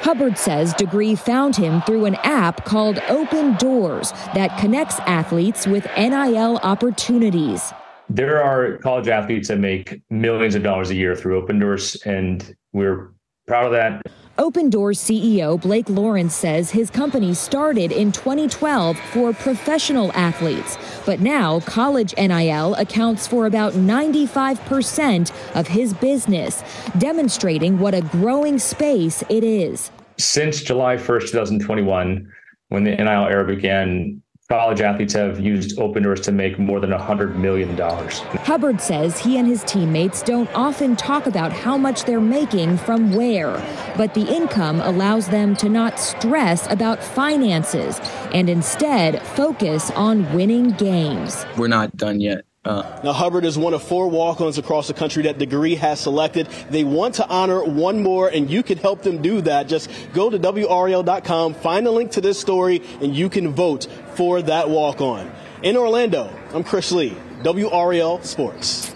Hubbard 0.00 0.38
says 0.38 0.72
Degree 0.74 1.14
found 1.14 1.54
him 1.54 1.82
through 1.82 2.06
an 2.06 2.14
app 2.24 2.64
called 2.64 2.96
Opendorse 2.96 4.10
that 4.34 4.58
connects 4.58 4.98
athletes 5.00 5.66
with 5.66 5.86
NIL 5.96 6.58
opportunities. 6.62 7.72
There 8.10 8.42
are 8.42 8.78
college 8.78 9.08
athletes 9.08 9.48
that 9.48 9.58
make 9.58 10.00
millions 10.08 10.54
of 10.54 10.62
dollars 10.62 10.90
a 10.90 10.94
year 10.94 11.14
through 11.14 11.42
Opendorse, 11.42 12.06
and 12.06 12.56
we're 12.72 13.12
proud 13.46 13.66
of 13.66 13.72
that. 13.72 14.02
Opendorse 14.38 14.98
CEO 14.98 15.60
Blake 15.60 15.90
Lawrence 15.90 16.34
says 16.34 16.70
his 16.70 16.90
company 16.90 17.34
started 17.34 17.92
in 17.92 18.12
2012 18.12 18.98
for 19.12 19.32
professional 19.32 20.12
athletes, 20.12 20.78
but 21.04 21.20
now 21.20 21.60
college 21.60 22.14
NIL 22.16 22.74
accounts 22.76 23.26
for 23.26 23.46
about 23.46 23.72
95% 23.72 25.32
of 25.56 25.66
his 25.66 25.92
business, 25.92 26.62
demonstrating 26.98 27.78
what 27.78 27.94
a 27.94 28.00
growing 28.00 28.58
space 28.58 29.22
it 29.28 29.44
is. 29.44 29.90
Since 30.18 30.62
July 30.62 30.96
1st, 30.96 31.30
2021, 31.32 32.32
when 32.68 32.84
the 32.84 32.94
NIL 32.94 33.26
era 33.26 33.44
began, 33.44 34.22
college 34.48 34.80
athletes 34.80 35.12
have 35.12 35.38
used 35.38 35.76
Opendorse 35.76 36.22
to 36.22 36.32
make 36.32 36.58
more 36.58 36.80
than 36.80 36.88
$100 36.88 37.36
million. 37.36 37.76
Hubbard 37.76 38.80
says 38.80 39.18
he 39.18 39.36
and 39.36 39.46
his 39.46 39.62
teammates 39.64 40.22
don't 40.22 40.48
often 40.54 40.96
talk 40.96 41.26
about 41.26 41.52
how 41.52 41.76
much 41.76 42.04
they're 42.04 42.18
making 42.18 42.78
from 42.78 43.12
where, 43.12 43.62
but 43.98 44.14
the 44.14 44.26
income 44.26 44.80
allows 44.80 45.28
them 45.28 45.54
to 45.56 45.68
not 45.68 46.00
stress 46.00 46.66
about 46.72 47.04
finances 47.04 48.00
and 48.32 48.48
instead 48.48 49.22
focus 49.22 49.90
on 49.90 50.32
winning 50.32 50.70
games. 50.70 51.44
We're 51.58 51.68
not 51.68 51.94
done 51.98 52.22
yet. 52.22 52.46
Uh, 52.64 53.00
now, 53.02 53.12
Hubbard 53.12 53.46
is 53.46 53.56
one 53.56 53.72
of 53.72 53.82
four 53.82 54.08
walk 54.10 54.42
ons 54.42 54.58
across 54.58 54.88
the 54.88 54.94
country 54.94 55.22
that 55.22 55.38
Degree 55.38 55.74
has 55.76 56.00
selected. 56.00 56.48
They 56.68 56.84
want 56.84 57.14
to 57.14 57.26
honor 57.26 57.64
one 57.64 58.02
more, 58.02 58.28
and 58.28 58.50
you 58.50 58.62
can 58.62 58.76
help 58.76 59.02
them 59.02 59.22
do 59.22 59.40
that. 59.42 59.68
Just 59.68 59.90
go 60.12 60.28
to 60.28 60.38
WRAL.com, 60.38 61.54
find 61.54 61.86
a 61.86 61.90
link 61.90 62.10
to 62.10 62.20
this 62.20 62.38
story, 62.38 62.82
and 63.00 63.16
you 63.16 63.30
can 63.30 63.54
vote 63.54 63.86
for 64.18 64.42
that 64.42 64.68
walk 64.68 65.00
on. 65.00 65.30
In 65.62 65.76
Orlando, 65.76 66.28
I'm 66.52 66.64
Chris 66.64 66.90
Lee, 66.90 67.16
WRAL 67.44 68.20
Sports. 68.24 68.92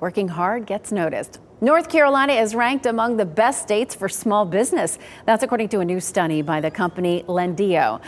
Working 0.00 0.28
hard 0.28 0.66
gets 0.66 0.92
noticed. 0.92 1.40
North 1.62 1.88
Carolina 1.88 2.34
is 2.34 2.54
ranked 2.54 2.84
among 2.84 3.16
the 3.16 3.24
best 3.24 3.62
states 3.62 3.94
for 3.94 4.06
small 4.06 4.44
business. 4.44 4.98
That's 5.24 5.42
according 5.42 5.70
to 5.70 5.80
a 5.80 5.84
new 5.86 5.98
study 5.98 6.42
by 6.42 6.60
the 6.60 6.70
company 6.70 7.24
Lendio. 7.26 8.02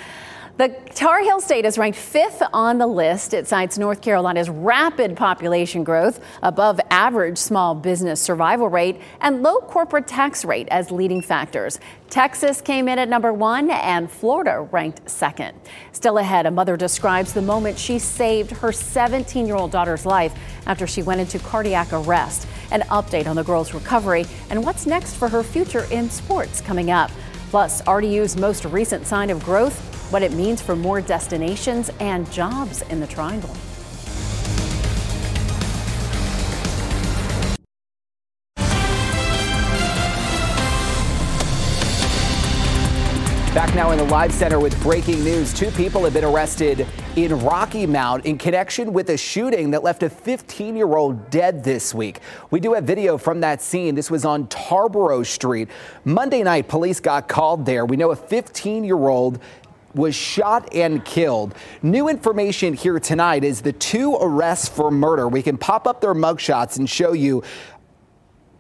The 0.59 0.69
Tar 0.95 1.21
Heel 1.21 1.41
State 1.41 1.65
is 1.65 1.79
ranked 1.79 1.99
fifth 1.99 2.43
on 2.53 2.77
the 2.77 2.87
list. 2.87 3.33
It 3.33 3.49
cites 3.49 3.79
North 3.79 4.03
Carolina's 4.03 4.51
rapid 4.51 5.17
population 5.17 5.83
growth, 5.83 6.21
above 6.43 6.79
average 6.91 7.39
small 7.39 7.75
business 7.75 8.21
survival 8.21 8.69
rate, 8.69 9.01
and 9.23 9.43
low 9.43 9.61
corporate 9.61 10.07
tax 10.07 10.45
rate 10.45 10.69
as 10.71 10.91
leading 10.91 11.23
factors. 11.23 11.81
Texas 12.11 12.61
came 12.61 12.87
in 12.87 12.99
at 12.99 13.09
number 13.09 13.33
one, 13.33 13.71
and 13.71 14.11
Florida 14.11 14.69
ranked 14.71 15.09
second. 15.09 15.59
Still 15.93 16.19
ahead, 16.19 16.45
a 16.45 16.51
mother 16.51 16.77
describes 16.77 17.33
the 17.33 17.41
moment 17.41 17.79
she 17.79 17.99
saved 17.99 18.51
her 18.51 18.73
17 18.73 19.47
year 19.47 19.57
old 19.57 19.71
daughter's 19.71 20.05
life 20.05 20.35
after 20.67 20.87
she 20.87 21.03
went 21.03 21.23
into 21.23 21.39
cardiac 21.39 21.91
arrest. 21.95 22.47
An 22.71 22.83
update 22.83 23.27
on 23.27 23.37
the 23.37 23.45
girl's 23.45 23.73
recovery 23.73 24.27
and 24.51 24.63
what's 24.63 24.85
next 24.85 25.15
for 25.15 25.29
her 25.29 25.43
future 25.43 25.87
in 25.91 26.11
sports 26.11 26.61
coming 26.61 26.91
up. 26.91 27.11
Plus, 27.49 27.81
RDU's 27.83 28.37
most 28.37 28.67
recent 28.67 29.07
sign 29.07 29.31
of 29.31 29.43
growth 29.43 29.92
what 30.13 30.23
it 30.23 30.33
means 30.35 30.61
for 30.61 30.77
more 30.77 31.01
destinations 31.01 31.91
and 31.99 32.31
jobs 32.31 32.83
in 32.83 33.01
the 33.01 33.07
Triangle. 33.07 33.55
Back 43.55 43.75
now 43.75 43.91
in 43.91 43.99
the 43.99 44.05
live 44.05 44.33
center 44.33 44.59
with 44.59 44.83
breaking 44.83 45.23
news. 45.23 45.53
Two 45.53 45.71
people 45.73 46.05
have 46.05 46.15
been 46.15 46.25
arrested 46.25 46.87
in 47.17 47.39
Rocky 47.41 47.87
Mount 47.87 48.25
in 48.25 48.39
connection 48.39 48.95
with 48.95 49.11
a 49.11 49.19
shooting 49.19 49.71
that 49.73 49.83
left 49.83 50.03
a 50.03 50.09
15 50.09 50.75
year 50.75 50.97
old 50.97 51.29
dead 51.29 51.63
this 51.63 51.95
week. 51.95 52.21
We 52.51 52.61
do 52.61 52.73
have 52.73 52.85
video 52.85 53.19
from 53.19 53.41
that 53.41 53.61
scene. 53.61 53.95
This 53.95 54.11
was 54.11 54.25
on 54.25 54.47
Tarboro 54.47 55.25
Street. 55.27 55.69
Monday 56.07 56.43
night, 56.43 56.67
police 56.67 56.99
got 56.99 57.29
called 57.29 57.67
there. 57.67 57.85
We 57.85 57.99
know 57.99 58.13
a 58.13 58.17
15 58.17 58.85
year 58.85 58.97
old 58.97 59.39
was 59.95 60.15
shot 60.15 60.75
and 60.75 61.05
killed. 61.05 61.55
New 61.83 62.09
information 62.09 62.75
here 62.75 62.99
tonight 62.99 63.45
is 63.45 63.61
the 63.61 63.73
two 63.73 64.17
arrests 64.21 64.69
for 64.69 64.91
murder. 64.91 65.29
We 65.29 65.43
can 65.43 65.59
pop 65.59 65.87
up 65.87 66.01
their 66.01 66.15
mugshots 66.15 66.79
and 66.79 66.89
show 66.89 67.13
you 67.13 67.43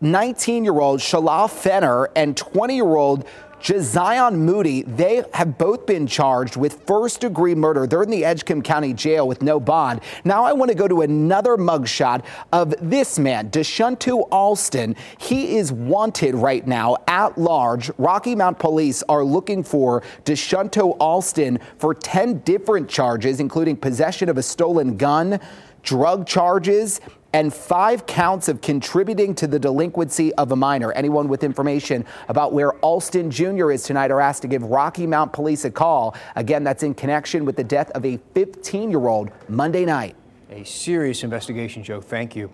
19 0.00 0.64
year 0.64 0.80
old 0.80 1.00
Shalal 1.00 1.48
Fenner 1.48 2.10
and 2.16 2.36
20 2.36 2.74
year 2.74 2.84
old 2.84 3.26
Jazion 3.62 4.34
Moody, 4.34 4.82
they 4.82 5.22
have 5.34 5.56
both 5.56 5.86
been 5.86 6.08
charged 6.08 6.56
with 6.56 6.84
first 6.84 7.20
degree 7.20 7.54
murder. 7.54 7.86
They're 7.86 8.02
in 8.02 8.10
the 8.10 8.24
Edgecombe 8.24 8.62
County 8.62 8.92
Jail 8.92 9.28
with 9.28 9.40
no 9.40 9.60
bond. 9.60 10.00
Now 10.24 10.44
I 10.44 10.52
want 10.52 10.72
to 10.72 10.76
go 10.76 10.88
to 10.88 11.02
another 11.02 11.56
mugshot 11.56 12.24
of 12.52 12.74
this 12.80 13.20
man, 13.20 13.50
Deshunto 13.50 14.26
Alston. 14.32 14.96
He 15.18 15.56
is 15.56 15.70
wanted 15.70 16.34
right 16.34 16.66
now 16.66 16.96
at 17.06 17.38
large. 17.38 17.92
Rocky 17.98 18.34
Mount 18.34 18.58
police 18.58 19.04
are 19.08 19.22
looking 19.22 19.62
for 19.62 20.02
Deshunto 20.24 20.96
Alston 20.98 21.60
for 21.78 21.94
10 21.94 22.38
different 22.40 22.88
charges, 22.88 23.38
including 23.38 23.76
possession 23.76 24.28
of 24.28 24.38
a 24.38 24.42
stolen 24.42 24.96
gun, 24.96 25.38
drug 25.84 26.26
charges, 26.26 27.00
and 27.32 27.52
five 27.52 28.06
counts 28.06 28.48
of 28.48 28.60
contributing 28.60 29.34
to 29.36 29.46
the 29.46 29.58
delinquency 29.58 30.34
of 30.34 30.52
a 30.52 30.56
minor. 30.56 30.92
Anyone 30.92 31.28
with 31.28 31.44
information 31.44 32.04
about 32.28 32.52
where 32.52 32.72
Alston 32.80 33.30
Jr. 33.30 33.70
is 33.70 33.82
tonight 33.82 34.10
are 34.10 34.20
asked 34.20 34.42
to 34.42 34.48
give 34.48 34.62
Rocky 34.62 35.06
Mount 35.06 35.32
Police 35.32 35.64
a 35.64 35.70
call. 35.70 36.14
Again, 36.36 36.64
that's 36.64 36.82
in 36.82 36.94
connection 36.94 37.44
with 37.44 37.56
the 37.56 37.64
death 37.64 37.90
of 37.92 38.04
a 38.04 38.18
15 38.34 38.90
year 38.90 39.06
old 39.08 39.30
Monday 39.48 39.84
night. 39.84 40.16
A 40.50 40.64
serious 40.64 41.22
investigation, 41.22 41.82
Joe. 41.82 42.00
Thank 42.00 42.36
you. 42.36 42.50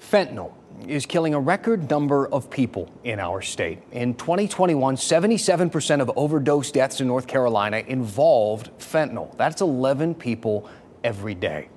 Fentanyl 0.00 0.52
is 0.86 1.06
killing 1.06 1.34
a 1.34 1.40
record 1.40 1.88
number 1.90 2.28
of 2.28 2.50
people 2.50 2.90
in 3.04 3.18
our 3.18 3.40
state. 3.40 3.78
In 3.92 4.14
2021, 4.14 4.96
77% 4.96 6.00
of 6.00 6.10
overdose 6.16 6.70
deaths 6.70 7.00
in 7.00 7.06
North 7.06 7.26
Carolina 7.26 7.78
involved 7.78 8.70
fentanyl. 8.78 9.36
That's 9.36 9.62
11 9.62 10.14
people 10.14 10.68
every 11.02 11.34
day. 11.34 11.68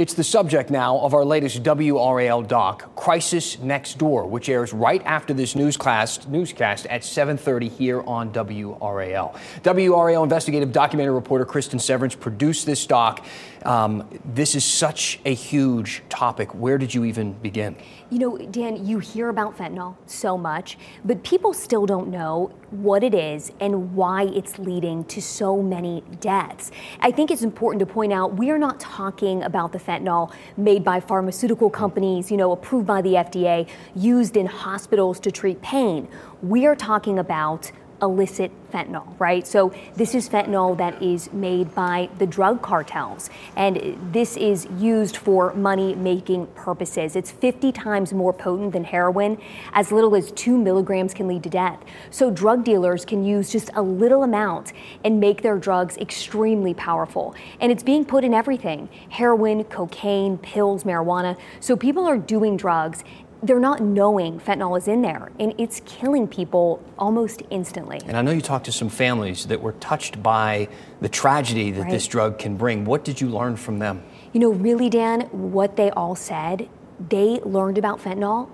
It's 0.00 0.14
the 0.14 0.24
subject 0.24 0.70
now 0.70 0.98
of 1.00 1.12
our 1.12 1.26
latest 1.26 1.62
WRAL 1.62 2.48
doc, 2.48 2.96
Crisis 2.96 3.58
Next 3.58 3.98
Door, 3.98 4.28
which 4.28 4.48
airs 4.48 4.72
right 4.72 5.02
after 5.04 5.34
this 5.34 5.54
newscast, 5.54 6.26
newscast 6.26 6.86
at 6.86 7.04
7:30 7.04 7.68
here 7.68 8.00
on 8.06 8.32
WRAL. 8.32 9.34
WRAL 9.62 10.22
investigative 10.22 10.72
documentary 10.72 11.12
reporter 11.12 11.44
Kristen 11.44 11.78
Severance 11.78 12.14
produced 12.14 12.64
this 12.64 12.86
doc. 12.86 13.26
Um, 13.66 14.08
this 14.24 14.54
is 14.54 14.64
such 14.64 15.20
a 15.26 15.34
huge 15.34 16.02
topic. 16.08 16.54
Where 16.54 16.78
did 16.78 16.94
you 16.94 17.04
even 17.04 17.34
begin? 17.34 17.76
You 18.08 18.20
know, 18.20 18.38
Dan, 18.38 18.86
you 18.86 19.00
hear 19.00 19.28
about 19.28 19.58
fentanyl 19.58 19.96
so 20.06 20.38
much, 20.38 20.78
but 21.04 21.22
people 21.24 21.52
still 21.52 21.84
don't 21.84 22.08
know 22.08 22.52
what 22.70 23.02
it 23.02 23.14
is 23.14 23.50
and 23.60 23.94
why 23.94 24.24
it's 24.24 24.58
leading 24.58 25.04
to 25.04 25.20
so 25.20 25.62
many 25.62 26.02
deaths. 26.20 26.70
I 27.00 27.10
think 27.10 27.30
it's 27.30 27.42
important 27.42 27.80
to 27.80 27.86
point 27.86 28.12
out 28.12 28.36
we 28.36 28.50
are 28.50 28.58
not 28.58 28.78
talking 28.78 29.42
about 29.42 29.72
the 29.72 29.78
fentanyl 29.78 30.32
made 30.56 30.84
by 30.84 31.00
pharmaceutical 31.00 31.70
companies, 31.70 32.30
you 32.30 32.36
know, 32.36 32.52
approved 32.52 32.86
by 32.86 33.02
the 33.02 33.14
FDA, 33.14 33.68
used 33.94 34.36
in 34.36 34.46
hospitals 34.46 35.18
to 35.20 35.30
treat 35.30 35.60
pain. 35.62 36.08
We 36.42 36.66
are 36.66 36.76
talking 36.76 37.18
about 37.18 37.72
illicit 38.02 38.50
fentanyl, 38.70 39.18
right? 39.18 39.46
So 39.46 39.72
this 39.94 40.14
is 40.14 40.28
fentanyl 40.28 40.76
that 40.78 41.02
is 41.02 41.32
made 41.32 41.74
by 41.74 42.08
the 42.18 42.26
drug 42.26 42.62
cartels, 42.62 43.30
and 43.56 43.98
this 44.12 44.36
is 44.36 44.66
used 44.78 45.16
for 45.16 45.52
money 45.54 45.94
making 45.94 46.46
purposes. 46.48 47.16
It's 47.16 47.30
50 47.30 47.72
times 47.72 48.12
more 48.12 48.32
potent 48.32 48.72
than 48.72 48.84
heroin. 48.84 49.38
As 49.72 49.92
little 49.92 50.14
as 50.14 50.32
two 50.32 50.56
milligrams 50.56 51.14
can 51.14 51.28
lead 51.28 51.42
to 51.44 51.50
death. 51.50 51.82
So 52.10 52.30
drug 52.30 52.64
dealers 52.64 53.04
can 53.04 53.24
use 53.24 53.50
just 53.50 53.70
a 53.74 53.82
little 53.82 54.22
amount 54.22 54.72
and 55.04 55.20
make 55.20 55.42
their 55.42 55.58
drugs 55.58 55.96
extremely 55.96 56.74
powerful. 56.74 57.34
And 57.60 57.72
it's 57.72 57.82
being 57.82 58.04
put 58.04 58.24
in 58.24 58.34
everything 58.34 58.88
heroin, 59.10 59.64
cocaine, 59.64 60.38
pills, 60.38 60.84
marijuana. 60.84 61.38
So 61.60 61.76
people 61.76 62.06
are 62.06 62.18
doing 62.18 62.56
drugs 62.56 63.04
they're 63.42 63.60
not 63.60 63.80
knowing 63.80 64.38
fentanyl 64.38 64.76
is 64.76 64.86
in 64.86 65.02
there 65.02 65.30
and 65.38 65.54
it's 65.58 65.80
killing 65.86 66.28
people 66.28 66.82
almost 66.98 67.42
instantly. 67.50 68.00
And 68.06 68.16
I 68.16 68.22
know 68.22 68.32
you 68.32 68.40
talked 68.40 68.66
to 68.66 68.72
some 68.72 68.88
families 68.88 69.46
that 69.46 69.60
were 69.60 69.72
touched 69.72 70.22
by 70.22 70.68
the 71.00 71.08
tragedy 71.08 71.70
that 71.72 71.82
right. 71.82 71.90
this 71.90 72.06
drug 72.06 72.38
can 72.38 72.56
bring. 72.56 72.84
What 72.84 73.04
did 73.04 73.20
you 73.20 73.28
learn 73.28 73.56
from 73.56 73.78
them? 73.78 74.02
You 74.32 74.40
know, 74.40 74.50
really, 74.50 74.90
Dan, 74.90 75.22
what 75.32 75.76
they 75.76 75.90
all 75.90 76.14
said, 76.14 76.68
they 77.08 77.40
learned 77.40 77.78
about 77.78 78.00
fentanyl 78.00 78.48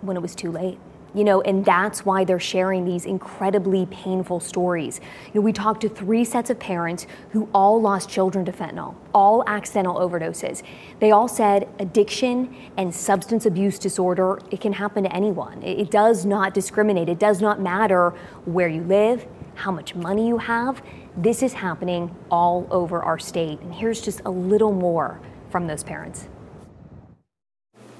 when 0.00 0.16
it 0.16 0.20
was 0.20 0.34
too 0.34 0.50
late. 0.50 0.78
You 1.14 1.24
know, 1.24 1.42
and 1.42 1.64
that's 1.64 2.04
why 2.06 2.24
they're 2.24 2.40
sharing 2.40 2.84
these 2.84 3.04
incredibly 3.04 3.86
painful 3.86 4.40
stories. 4.40 5.00
You 5.26 5.40
know, 5.40 5.40
we 5.42 5.52
talked 5.52 5.82
to 5.82 5.88
three 5.88 6.24
sets 6.24 6.48
of 6.48 6.58
parents 6.58 7.06
who 7.30 7.48
all 7.52 7.80
lost 7.80 8.08
children 8.08 8.44
to 8.46 8.52
fentanyl, 8.52 8.94
all 9.14 9.44
accidental 9.46 9.96
overdoses. 9.96 10.62
They 11.00 11.10
all 11.10 11.28
said 11.28 11.68
addiction 11.78 12.54
and 12.76 12.94
substance 12.94 13.44
abuse 13.44 13.78
disorder, 13.78 14.40
it 14.50 14.60
can 14.60 14.72
happen 14.72 15.04
to 15.04 15.14
anyone. 15.14 15.62
It, 15.62 15.92
does 15.92 16.24
not 16.24 16.54
discriminate. 16.54 17.10
It 17.10 17.18
does 17.18 17.42
not 17.42 17.60
matter 17.60 18.10
where 18.46 18.68
you 18.68 18.82
live, 18.82 19.26
how 19.54 19.70
much 19.70 19.94
money 19.94 20.26
you 20.26 20.38
have. 20.38 20.82
This 21.18 21.42
is 21.42 21.52
happening 21.52 22.16
all 22.30 22.66
over 22.70 23.02
our 23.02 23.18
state. 23.18 23.60
And 23.60 23.74
here's 23.74 24.00
just 24.00 24.22
a 24.24 24.30
little 24.30 24.72
more 24.72 25.20
from 25.50 25.66
those 25.66 25.84
parents. 25.84 26.28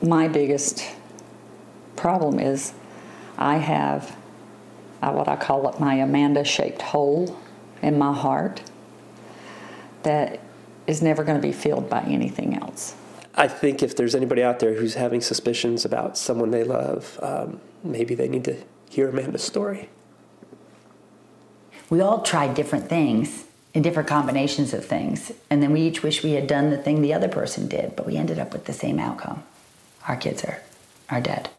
My 0.01 0.27
biggest 0.27 0.89
problem 1.97 2.39
is 2.41 2.73
I 3.43 3.57
have 3.57 4.17
uh, 5.03 5.11
what 5.11 5.27
I 5.27 5.35
call 5.35 5.69
it 5.69 5.81
my 5.81 5.97
Amanda 5.97 6.45
shaped 6.45 6.81
hole 6.81 7.37
in 7.83 7.99
my 7.99 8.15
heart 8.15 8.63
that 10.05 10.39
is 10.87 11.03
never 11.03 11.25
going 11.25 11.41
to 11.41 11.43
be 11.43 11.53
filled 11.53 11.91
by 11.91 12.03
anything 12.03 12.57
else. 12.57 12.95
I 13.35 13.49
think 13.49 13.83
if 13.83 13.97
there's 13.97 14.15
anybody 14.15 14.45
out 14.45 14.61
there 14.61 14.75
who's 14.75 14.95
having 14.95 15.21
suspicions 15.21 15.85
about 15.85 16.17
someone 16.17 16.53
they 16.53 16.63
love, 16.63 17.19
um, 17.21 17.61
maybe 17.83 18.15
they 18.15 18.29
need 18.29 18.45
to 18.45 18.63
hear 18.89 19.09
Amanda's 19.09 19.43
story. 19.43 19.89
We 21.91 22.01
all 22.01 22.23
tried 22.23 22.55
different 22.55 22.89
things 22.89 23.45
in 23.75 23.83
different 23.83 24.09
combinations 24.09 24.73
of 24.73 24.85
things, 24.85 25.33
and 25.51 25.61
then 25.61 25.73
we 25.73 25.81
each 25.81 26.05
wish 26.05 26.23
we 26.23 26.33
had 26.33 26.47
done 26.47 26.71
the 26.71 26.79
thing 26.79 27.03
the 27.03 27.15
other 27.15 27.29
person 27.29 27.67
did, 27.67 27.97
but 27.97 28.07
we 28.07 28.17
ended 28.17 28.39
up 28.39 28.53
with 28.53 28.67
the 28.67 28.73
same 28.73 29.01
outcome. 29.01 29.43
Our 30.07 30.17
kids 30.17 30.45
are, 30.45 30.63
are 31.11 31.21
dead. 31.21 31.51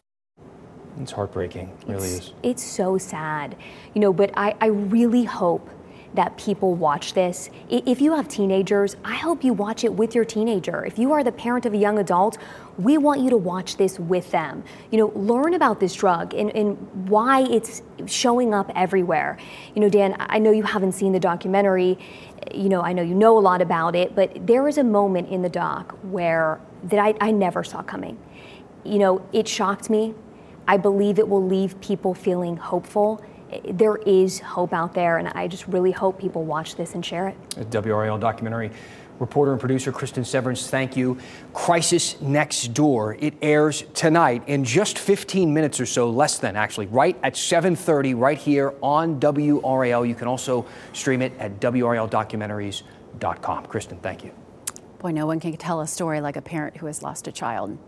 It's 1.00 1.12
heartbreaking, 1.12 1.70
it 1.82 1.92
really 1.92 2.08
it's, 2.08 2.26
is. 2.26 2.32
It's 2.42 2.62
so 2.62 2.98
sad, 2.98 3.56
you 3.94 4.00
know, 4.00 4.12
but 4.12 4.30
I, 4.36 4.54
I 4.60 4.66
really 4.66 5.24
hope 5.24 5.68
that 6.14 6.36
people 6.38 6.74
watch 6.74 7.12
this. 7.12 7.50
If 7.68 8.00
you 8.00 8.14
have 8.14 8.28
teenagers, 8.28 8.96
I 9.04 9.16
hope 9.16 9.42
you 9.42 9.52
watch 9.52 9.82
it 9.82 9.92
with 9.92 10.14
your 10.14 10.24
teenager. 10.24 10.84
If 10.84 10.96
you 10.96 11.12
are 11.12 11.24
the 11.24 11.32
parent 11.32 11.66
of 11.66 11.74
a 11.74 11.76
young 11.76 11.98
adult, 11.98 12.38
we 12.78 12.98
want 12.98 13.20
you 13.20 13.30
to 13.30 13.36
watch 13.36 13.76
this 13.76 13.98
with 13.98 14.30
them. 14.30 14.62
You 14.92 14.98
know, 14.98 15.12
learn 15.16 15.54
about 15.54 15.80
this 15.80 15.92
drug 15.92 16.32
and, 16.32 16.54
and 16.54 17.08
why 17.08 17.42
it's 17.42 17.82
showing 18.06 18.54
up 18.54 18.70
everywhere. 18.76 19.38
You 19.74 19.80
know, 19.82 19.88
Dan, 19.88 20.16
I 20.20 20.38
know 20.38 20.52
you 20.52 20.62
haven't 20.62 20.92
seen 20.92 21.12
the 21.12 21.20
documentary. 21.20 21.98
You 22.54 22.68
know, 22.68 22.80
I 22.80 22.92
know 22.92 23.02
you 23.02 23.14
know 23.14 23.36
a 23.36 23.40
lot 23.40 23.60
about 23.60 23.96
it, 23.96 24.14
but 24.14 24.46
there 24.46 24.68
is 24.68 24.78
a 24.78 24.84
moment 24.84 25.28
in 25.30 25.42
the 25.42 25.48
doc 25.48 25.96
where 26.02 26.60
that 26.84 27.00
I, 27.00 27.14
I 27.20 27.32
never 27.32 27.64
saw 27.64 27.82
coming. 27.82 28.18
You 28.84 28.98
know, 28.98 29.26
it 29.32 29.48
shocked 29.48 29.90
me 29.90 30.14
I 30.66 30.76
believe 30.76 31.18
it 31.18 31.28
will 31.28 31.44
leave 31.44 31.80
people 31.80 32.14
feeling 32.14 32.56
hopeful. 32.56 33.20
There 33.70 33.96
is 33.98 34.40
hope 34.40 34.72
out 34.72 34.94
there, 34.94 35.18
and 35.18 35.28
I 35.28 35.46
just 35.46 35.68
really 35.68 35.92
hope 35.92 36.18
people 36.18 36.44
watch 36.44 36.76
this 36.76 36.94
and 36.94 37.04
share 37.04 37.28
it. 37.28 37.36
A 37.56 37.64
WRAL 37.64 38.18
documentary 38.18 38.70
reporter 39.20 39.52
and 39.52 39.60
producer 39.60 39.92
Kristen 39.92 40.24
Severance, 40.24 40.68
thank 40.68 40.96
you. 40.96 41.16
Crisis 41.52 42.20
Next 42.20 42.74
Door. 42.74 43.16
It 43.20 43.34
airs 43.42 43.84
tonight 43.94 44.42
in 44.48 44.64
just 44.64 44.98
15 44.98 45.54
minutes 45.54 45.78
or 45.78 45.86
so, 45.86 46.10
less 46.10 46.38
than 46.38 46.56
actually, 46.56 46.86
right 46.86 47.16
at 47.22 47.36
7:30, 47.36 48.14
right 48.14 48.38
here 48.38 48.74
on 48.82 49.20
WRAL. 49.20 50.04
You 50.04 50.16
can 50.16 50.26
also 50.26 50.66
stream 50.92 51.22
it 51.22 51.32
at 51.38 51.60
WRALdocumentaries.com. 51.60 53.66
Kristen, 53.66 53.98
thank 53.98 54.24
you. 54.24 54.32
Boy, 54.98 55.12
no 55.12 55.26
one 55.26 55.38
can 55.38 55.56
tell 55.56 55.80
a 55.80 55.86
story 55.86 56.20
like 56.20 56.36
a 56.36 56.42
parent 56.42 56.78
who 56.78 56.86
has 56.86 57.02
lost 57.02 57.28
a 57.28 57.32
child. 57.32 57.78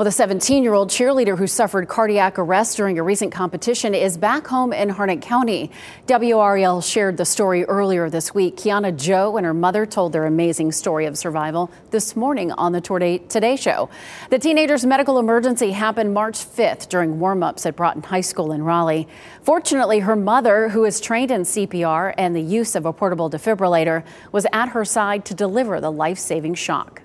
Well, 0.00 0.06
the 0.06 0.12
17 0.12 0.62
year 0.62 0.72
old 0.72 0.88
cheerleader 0.88 1.36
who 1.36 1.46
suffered 1.46 1.86
cardiac 1.86 2.38
arrest 2.38 2.78
during 2.78 2.98
a 2.98 3.02
recent 3.02 3.32
competition 3.32 3.94
is 3.94 4.16
back 4.16 4.46
home 4.46 4.72
in 4.72 4.88
Harnett 4.88 5.20
County. 5.20 5.70
WRAL 6.06 6.80
shared 6.80 7.18
the 7.18 7.26
story 7.26 7.66
earlier 7.66 8.08
this 8.08 8.32
week. 8.32 8.56
Kiana 8.56 8.96
Joe 8.96 9.36
and 9.36 9.44
her 9.44 9.52
mother 9.52 9.84
told 9.84 10.14
their 10.14 10.24
amazing 10.24 10.72
story 10.72 11.04
of 11.04 11.18
survival 11.18 11.70
this 11.90 12.16
morning 12.16 12.50
on 12.52 12.72
the 12.72 12.80
Today 12.80 13.56
Show. 13.56 13.90
The 14.30 14.38
teenager's 14.38 14.86
medical 14.86 15.18
emergency 15.18 15.72
happened 15.72 16.14
March 16.14 16.38
5th 16.38 16.88
during 16.88 17.20
warm 17.20 17.42
ups 17.42 17.66
at 17.66 17.76
Broughton 17.76 18.04
High 18.04 18.22
School 18.22 18.52
in 18.52 18.62
Raleigh. 18.62 19.06
Fortunately, 19.42 19.98
her 19.98 20.16
mother, 20.16 20.70
who 20.70 20.86
is 20.86 20.98
trained 20.98 21.30
in 21.30 21.42
CPR 21.42 22.14
and 22.16 22.34
the 22.34 22.40
use 22.40 22.74
of 22.74 22.86
a 22.86 22.92
portable 22.94 23.28
defibrillator, 23.28 24.04
was 24.32 24.46
at 24.50 24.70
her 24.70 24.86
side 24.86 25.26
to 25.26 25.34
deliver 25.34 25.78
the 25.78 25.92
life 25.92 26.18
saving 26.18 26.54
shock. 26.54 27.02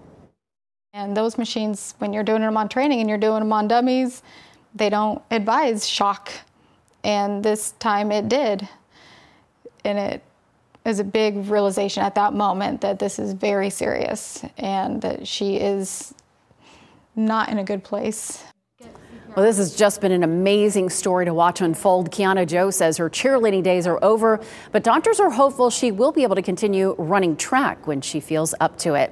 And 0.97 1.15
those 1.15 1.37
machines, 1.37 1.93
when 1.97 2.13
you're 2.13 2.23
doing 2.23 2.39
them 2.39 2.55
on 2.55 2.69
training 2.69 3.01
and 3.01 3.09
you're 3.09 3.17
doing 3.17 3.39
them 3.39 3.51
on 3.51 3.67
dummies, 3.67 4.23
they 4.73 4.89
don't 4.89 5.21
advise 5.29 5.85
shock. 5.85 6.31
And 7.03 7.43
this 7.43 7.73
time 7.79 8.13
it 8.13 8.29
did. 8.29 8.69
And 9.83 9.99
it 9.99 10.23
is 10.85 10.99
a 10.99 11.03
big 11.03 11.49
realization 11.49 12.01
at 12.01 12.15
that 12.15 12.33
moment 12.33 12.79
that 12.79 12.99
this 12.99 13.19
is 13.19 13.33
very 13.33 13.69
serious 13.69 14.45
and 14.57 15.01
that 15.01 15.27
she 15.27 15.57
is 15.57 16.13
not 17.13 17.49
in 17.49 17.57
a 17.57 17.63
good 17.65 17.83
place. 17.83 18.45
Well, 19.35 19.43
this 19.43 19.57
has 19.57 19.75
just 19.75 19.99
been 19.99 20.13
an 20.13 20.23
amazing 20.23 20.89
story 20.89 21.25
to 21.25 21.33
watch 21.33 21.59
unfold. 21.59 22.09
Kiana 22.09 22.47
Joe 22.47 22.71
says 22.71 22.95
her 22.95 23.09
cheerleading 23.09 23.63
days 23.63 23.85
are 23.85 24.01
over, 24.01 24.39
but 24.71 24.81
doctors 24.81 25.19
are 25.19 25.29
hopeful 25.29 25.69
she 25.69 25.91
will 25.91 26.13
be 26.13 26.23
able 26.23 26.37
to 26.37 26.41
continue 26.41 26.95
running 26.97 27.35
track 27.35 27.85
when 27.85 27.99
she 27.99 28.21
feels 28.21 28.55
up 28.61 28.77
to 28.77 28.93
it. 28.93 29.11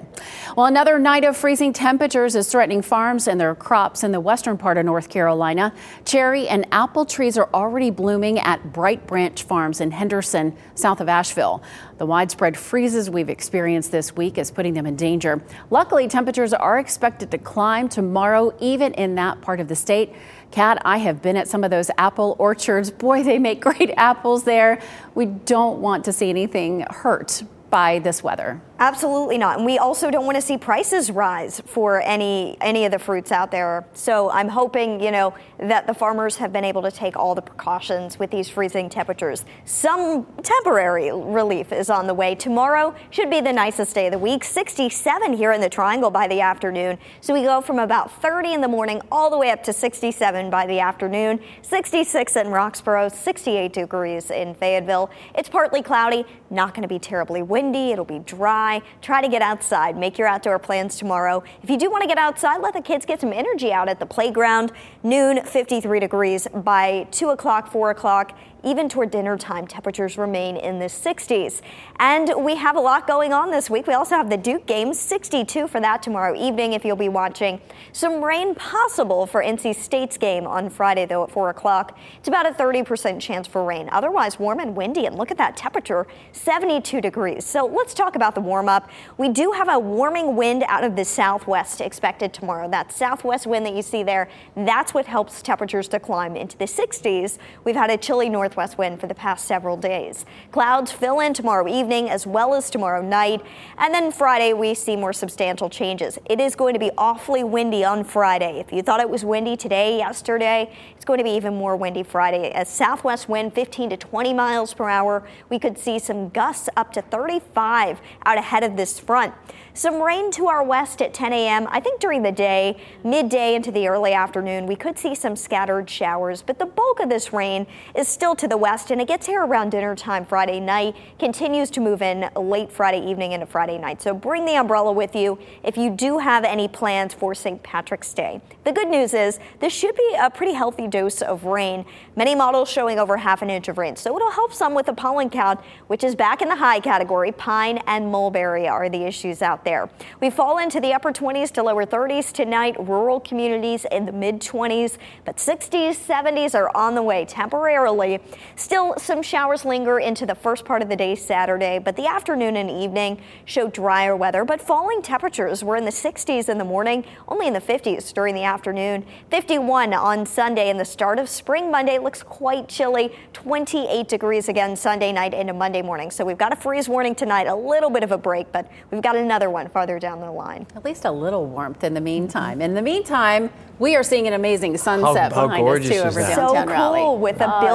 Well, 0.56 0.68
another 0.68 0.98
night 0.98 1.26
of 1.26 1.36
freezing 1.36 1.74
temperatures 1.74 2.38
is 2.38 2.50
threatening 2.50 2.82
farms 2.82 3.28
and 3.28 3.38
their 3.38 3.54
crops 3.54 4.02
in 4.02 4.14
the 4.14 4.22
western 4.22 4.58
part 4.58 4.78
of 4.78 4.86
North 4.86 5.10
Carolina. 5.10 5.74
Cherry 6.06 6.48
and 6.48 6.66
apple 6.72 7.06
trees 7.06 7.38
are 7.38 7.50
already 7.54 7.90
blooming 7.90 8.40
at 8.40 8.72
Bright 8.72 9.06
Branch 9.06 9.44
Farms 9.44 9.82
in 9.82 9.92
Henderson, 9.92 10.56
south 10.76 11.02
of 11.02 11.10
Asheville. 11.10 11.62
The 12.04 12.08
widespread 12.08 12.58
freezes 12.58 13.10
we've 13.10 13.30
experienced 13.30 13.94
this 13.94 14.14
week 14.14 14.38
is 14.38 14.52
putting 14.52 14.74
them 14.74 14.86
in 14.86 14.98
danger. 14.98 15.42
Luckily, 15.70 16.10
temperatures 16.10 16.52
are 16.52 16.78
expected 16.78 17.32
to 17.32 17.38
climb 17.38 17.88
tomorrow, 17.88 18.54
even 18.60 18.94
in 18.96 19.16
that 19.16 19.40
part 19.40 19.62
of 19.62 19.70
the 19.70 19.76
state. 19.78 20.12
Kat, 20.52 20.82
I 20.84 20.98
have 20.98 21.22
been 21.22 21.38
at 21.38 21.48
some 21.48 21.64
of 21.64 21.72
those 21.72 21.90
apple 21.98 22.36
orchards. 22.40 22.92
Boy, 22.92 23.24
they 23.24 23.40
make 23.40 23.62
great 23.62 23.94
apples 23.96 24.44
there. 24.44 24.82
We 25.16 25.28
don't 25.28 25.80
want 25.80 26.04
to 26.04 26.12
see 26.12 26.30
anything 26.30 26.86
hurt 26.90 27.42
by 27.70 28.00
this 28.00 28.22
weather. 28.22 28.60
Absolutely 28.84 29.38
not. 29.38 29.60
And 29.60 29.66
we 29.66 29.78
also 29.78 30.12
don't 30.12 30.26
want 30.26 30.36
to 30.36 30.42
see 30.42 30.58
prices 30.58 31.10
rise 31.10 31.62
for 31.66 32.02
any 32.02 32.58
any 32.60 32.84
of 32.84 32.92
the 32.92 33.00
fruits 33.00 33.32
out 33.32 33.50
there. 33.50 33.86
So 33.94 34.30
I'm 34.30 34.50
hoping, 34.50 35.02
you 35.02 35.10
know, 35.10 35.34
that 35.58 35.88
the 35.88 35.94
farmers 35.94 36.36
have 36.36 36.52
been 36.52 36.66
able 36.66 36.82
to 36.82 36.92
take 36.92 37.16
all 37.16 37.34
the 37.34 37.42
precautions 37.42 38.20
with 38.20 38.30
these 38.30 38.50
freezing 38.50 38.90
temperatures. 38.90 39.46
Some 39.64 40.26
temporary 40.44 41.14
relief 41.14 41.72
is 41.72 41.90
on 41.90 42.08
the 42.08 42.14
way. 42.14 42.36
Tomorrow 42.36 42.94
should 43.10 43.30
be 43.30 43.40
the 43.40 43.54
nicest 43.54 43.96
day 43.96 44.08
of 44.08 44.12
the 44.12 44.20
week. 44.20 44.44
67 44.44 45.32
here 45.32 45.54
in 45.54 45.62
the 45.62 45.70
Triangle 45.70 46.12
by 46.12 46.28
the 46.28 46.42
afternoon. 46.42 46.98
So 47.22 47.34
we 47.34 47.44
go 47.44 47.62
from 47.62 47.80
about 47.80 48.12
30 48.22 48.54
in 48.54 48.60
the 48.60 48.68
morning 48.68 49.02
all 49.10 49.30
the 49.30 49.38
way 49.38 49.52
up 49.52 49.64
to 49.64 49.72
67 49.72 50.50
by 50.50 50.68
the 50.68 50.82
afternoon. 50.82 51.40
66 51.62 52.36
in 52.36 52.48
Roxboro, 52.48 53.10
68 53.10 53.72
degrees 53.72 54.30
in 54.30 54.54
Fayetteville. 54.56 55.10
It's 55.36 55.48
partly 55.48 55.82
cloudy, 55.82 56.26
not 56.50 56.74
going 56.74 56.82
to 56.82 56.90
be 56.90 57.00
terribly 57.00 57.42
windy. 57.42 57.92
It'll 57.92 58.04
be 58.04 58.20
dry. 58.20 58.73
Try 59.02 59.22
to 59.22 59.28
get 59.28 59.42
outside. 59.42 59.98
Make 59.98 60.18
your 60.18 60.28
outdoor 60.28 60.60
plans 60.60 60.98
tomorrow. 60.98 61.44
If 61.62 61.70
you 61.70 61.78
do 61.78 61.92
want 61.92 62.02
to 62.02 62.08
get 62.08 62.18
outside, 62.18 62.62
let 62.62 62.74
the 62.74 62.82
kids 62.82 63.06
get 63.06 63.22
some 63.22 63.34
energy 63.34 63.72
out 63.72 63.90
at 63.90 64.00
the 64.00 64.06
playground. 64.06 64.72
Noon, 65.04 65.44
53 65.44 66.00
degrees. 66.00 66.48
By 66.54 67.08
2 67.12 67.30
o'clock, 67.30 67.72
4 67.72 67.92
o'clock, 67.92 68.38
even 68.64 68.88
toward 68.88 69.12
dinner 69.12 69.38
time, 69.38 69.68
temperatures 69.68 70.18
remain 70.18 70.56
in 70.56 70.80
the 70.80 70.86
60s. 70.86 71.62
And 71.98 72.32
we 72.38 72.56
have 72.56 72.76
a 72.76 72.80
lot 72.80 73.08
going 73.08 73.34
on 73.34 73.52
this 73.52 73.70
week. 73.70 73.88
We 73.88 73.94
also 73.94 74.16
have 74.16 74.30
the 74.30 74.38
Duke 74.38 74.66
game, 74.66 74.94
62 74.94 75.68
for 75.68 75.80
that 75.82 76.02
tomorrow 76.02 76.36
evening 76.36 76.74
if 76.74 76.86
you'll 76.86 76.96
be 76.96 77.10
watching. 77.10 77.60
Some 77.92 78.24
rain 78.24 78.56
possible 78.56 79.26
for 79.26 79.44
NC 79.44 79.76
State's 79.76 80.18
game 80.18 80.48
on 80.48 80.70
Friday, 80.70 81.06
though, 81.06 81.24
at 81.24 81.32
4 81.32 81.50
o'clock. 81.50 81.98
It's 82.18 82.28
about 82.28 82.46
a 82.46 82.52
30% 82.52 83.20
chance 83.20 83.48
for 83.48 83.64
rain. 83.66 83.90
Otherwise, 83.92 84.40
warm 84.40 84.60
and 84.60 84.76
windy. 84.76 85.06
And 85.06 85.18
look 85.18 85.32
at 85.32 85.38
that 85.38 85.58
temperature, 85.58 86.08
72 86.32 87.02
degrees. 87.02 87.46
So 87.46 87.66
let's 87.66 87.94
talk 87.94 88.16
about 88.16 88.34
the 88.34 88.42
warm 88.42 88.70
up. 88.70 88.90
We 89.18 89.30
do 89.30 89.52
have 89.52 89.68
a 89.68 89.78
warming 89.78 90.36
wind 90.36 90.64
out 90.68 90.84
of 90.84 90.96
the 90.96 91.06
southwest 91.06 91.82
expected 91.82 92.34
tomorrow. 92.34 92.70
That 92.70 92.94
southwest 92.94 93.46
wind 93.46 93.66
that 93.66 93.76
you 93.76 93.82
see 93.82 94.04
there, 94.04 94.30
that's 94.56 94.94
what 94.94 95.06
helps 95.06 95.42
temperatures 95.42 95.88
to 95.90 96.00
climb 96.00 96.36
into 96.36 96.58
the 96.58 96.66
60s. 96.66 97.38
We've 97.64 97.76
had 97.76 97.90
a 97.90 97.98
chilly 97.98 98.30
north 98.30 98.53
northwest 98.54 98.78
wind 98.78 99.00
for 99.00 99.08
the 99.08 99.16
past 99.16 99.46
several 99.48 99.76
days. 99.76 100.26
Clouds 100.52 100.92
fill 100.92 101.20
in 101.20 101.34
tomorrow 101.34 101.68
evening 101.68 102.08
as 102.08 102.28
well 102.28 102.54
as 102.54 102.70
tomorrow 102.70 103.02
night. 103.02 103.42
And 103.80 103.92
then 103.92 104.12
Friday, 104.12 104.54
we 104.54 104.76
see 104.76 104.96
more 104.96 105.12
substantial 105.12 105.72
changes. 105.72 106.20
It 106.30 106.40
is 106.40 106.56
going 106.56 106.74
to 106.74 106.80
be 106.80 106.92
awfully 106.96 107.44
windy 107.44 107.84
on 107.84 108.04
Friday. 108.04 108.60
If 108.60 108.72
you 108.72 108.84
thought 108.84 109.00
it 109.00 109.10
was 109.10 109.26
windy 109.26 109.58
today, 109.58 109.98
yesterday, 109.98 110.72
it's 110.96 111.04
going 111.04 111.18
to 111.18 111.24
be 111.24 111.32
even 111.32 111.56
more 111.56 111.76
windy 111.76 112.04
Friday. 112.04 112.52
A 112.54 112.64
southwest 112.64 113.28
wind 113.28 113.56
15 113.56 113.90
to 113.90 113.98
20 113.98 114.34
miles 114.36 114.72
per 114.76 114.88
hour, 114.88 115.28
we 115.50 115.58
could 115.58 115.80
see 115.80 115.98
some 115.98 116.30
gusts 116.30 116.70
up 116.78 116.94
to 116.94 117.02
35 117.02 118.02
out 118.24 118.38
ahead 118.38 118.64
of 118.64 118.78
this 118.78 119.00
front. 119.00 119.34
Some 119.76 120.04
rain 120.04 120.30
to 120.34 120.50
our 120.50 120.64
west 120.64 121.02
at 121.02 121.16
10 121.16 121.34
a.m. 121.34 121.68
I 121.72 121.80
think 121.80 122.00
during 122.00 122.22
the 122.22 122.32
day, 122.32 122.78
midday 123.04 123.56
into 123.56 123.72
the 123.72 123.88
early 123.88 124.14
afternoon, 124.14 124.68
we 124.68 124.76
could 124.76 125.00
see 125.00 125.16
some 125.16 125.36
scattered 125.36 125.90
showers, 125.90 126.44
but 126.44 126.60
the 126.60 126.68
bulk 126.68 127.00
of 127.00 127.10
this 127.10 127.34
rain 127.34 127.66
is 127.96 128.08
still 128.08 128.36
to 128.36 128.43
the 128.48 128.58
west 128.58 128.92
and 128.92 129.02
it 129.02 129.08
gets 129.08 129.26
here 129.26 129.46
around 129.46 129.72
dinner 129.72 129.96
time 129.96 130.26
Friday 130.26 130.60
night, 130.60 130.96
continues 131.20 131.70
to 131.72 131.80
move 131.80 132.02
in 132.02 132.30
late 132.36 132.72
Friday 132.72 133.06
evening 133.10 133.32
into 133.32 133.46
Friday 133.46 133.78
night. 133.78 134.02
So 134.02 134.14
bring 134.14 134.46
the 134.46 134.56
umbrella 134.56 134.92
with 134.92 135.16
you 135.16 135.40
if 135.64 135.78
you 135.78 135.90
do 135.90 136.20
have 136.20 136.44
any 136.44 136.68
plans 136.68 137.14
for 137.14 137.36
St. 137.36 137.62
Patrick's 137.64 138.14
Day. 138.14 138.42
The 138.64 138.72
good 138.72 138.88
news 138.88 139.14
is 139.14 139.40
this 139.60 139.74
should 139.74 139.96
be 139.96 140.16
a 140.20 140.30
pretty 140.30 140.54
healthy 140.54 140.88
dose 140.88 141.22
of 141.22 141.46
rain. 141.46 141.86
Many 142.16 142.36
models 142.36 142.70
showing 142.70 143.00
over 143.00 143.18
half 143.18 143.42
an 143.42 143.50
inch 143.50 143.68
of 143.68 143.78
rain, 143.78 143.96
so 143.96 144.16
it'll 144.16 144.32
help 144.32 144.54
some 144.54 144.74
with 144.74 144.86
the 144.86 144.94
pollen 144.94 145.30
count, 145.30 145.60
which 145.88 146.04
is 146.04 146.16
back 146.16 146.42
in 146.42 146.50
the 146.50 146.56
high 146.56 146.80
category. 146.80 147.32
Pine 147.32 147.80
and 147.88 148.12
mulberry 148.12 148.68
are 148.68 148.90
the 148.90 149.04
issues 149.04 149.42
out 149.42 149.66
there. 149.66 149.90
We 150.22 150.30
fall 150.30 150.58
into 150.58 150.80
the 150.80 150.94
upper 150.94 151.12
20s 151.12 151.52
to 151.52 151.64
lower 151.64 151.86
30s 151.86 152.32
tonight. 152.32 152.76
Rural 152.80 153.20
communities 153.20 153.86
in 153.92 154.06
the 154.06 154.12
mid 154.12 154.40
20s, 154.40 154.98
but 155.26 155.38
60s, 155.38 155.96
70s 155.96 156.56
are 156.56 156.76
on 156.76 156.96
the 156.96 157.04
way 157.04 157.26
temporarily. 157.26 158.20
Still, 158.56 158.96
some 158.98 159.22
showers 159.22 159.66
linger 159.66 160.00
into 160.00 160.26
the 160.26 160.36
first 160.36 160.66
part 160.66 160.82
of 160.82 160.90
the 160.90 160.96
day 160.96 161.16
Saturday, 161.16 161.80
but 161.80 161.96
the 161.96 162.08
afternoon 162.08 162.56
and 162.56 162.70
evening 162.70 163.20
show 163.46 163.68
drier 163.68 164.16
weather. 164.16 164.46
But 164.46 164.62
falling 164.62 165.02
temperatures 165.02 165.64
were 165.64 165.76
in 165.76 165.86
the 165.86 165.92
60s 165.92 166.50
in 166.50 166.58
the 166.58 166.64
morning, 166.64 167.06
only 167.28 167.48
in 167.48 167.54
the 167.54 167.62
50s 167.62 168.14
during 168.14 168.36
the 168.36 168.44
afternoon. 168.44 169.06
51 169.30 169.94
on 169.94 170.26
Sunday, 170.26 170.70
and 170.70 170.80
the 170.80 170.86
start 170.86 171.20
of 171.20 171.28
spring 171.30 171.72
Monday 171.72 171.98
looks 172.00 172.24
quite 172.24 172.68
chilly. 172.68 173.12
28 173.34 174.08
degrees 174.08 174.50
again 174.50 174.76
Sunday 174.76 175.12
night 175.12 175.34
into 175.34 175.54
Monday 175.54 175.82
morning. 175.82 176.12
So 176.12 176.24
we've 176.26 176.38
got 176.38 176.54
a 176.54 176.56
freeze 176.56 176.88
warning 176.90 177.16
tonight, 177.16 177.48
a 177.48 177.56
little 177.56 177.90
bit 177.90 178.04
of 178.04 178.12
a 178.12 178.18
break, 178.18 178.52
but 178.52 178.68
we've 178.92 179.02
got 179.02 179.16
another 179.16 179.50
one 179.50 179.70
farther 179.70 180.00
down 180.00 180.20
the 180.20 180.32
line. 180.32 180.66
At 180.76 180.86
least 180.86 181.06
a 181.06 181.12
little 181.12 181.46
warmth 181.46 181.84
in 181.84 181.94
the 181.94 182.02
meantime. 182.02 182.62
In 182.62 182.74
the 182.74 182.82
meantime, 182.82 183.50
we 183.80 183.96
are 183.96 184.04
seeing 184.04 184.28
an 184.28 184.34
amazing 184.34 184.78
sunset 184.78 185.34
How- 185.34 185.42
how 185.42 185.48
behind 185.48 185.84
us 185.84 185.90
too 185.90 185.96
over 185.98 186.22
that? 186.22 186.36
So 186.36 186.54
downtown 186.54 186.68
Raleigh. 186.70 187.00
cool 187.02 187.18
with 187.18 187.38
the 187.40 187.46
Oh, 187.48 187.62
so 187.62 187.68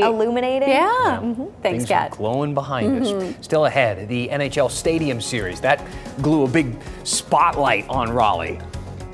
building 0.00 0.18
neat. 0.18 0.24
illuminating. 0.24 0.68
Yeah. 0.68 1.20
Mhm. 1.22 1.36
Thanks, 1.36 1.52
Things 1.62 1.86
Kat. 1.88 2.10
glowing 2.12 2.54
behind 2.54 3.02
Mhm. 3.02 3.30
us. 3.30 3.34
Still 3.40 3.66
ahead, 3.66 4.08
the 4.08 4.30
NHL 4.30 4.68
Stadium 4.68 5.20
Series. 5.20 5.60
That 5.60 5.80
glue 6.22 6.44
a 6.44 6.48
big 6.48 6.76
spotlight 7.04 7.86
on 7.88 8.12
Raleigh. 8.12 8.58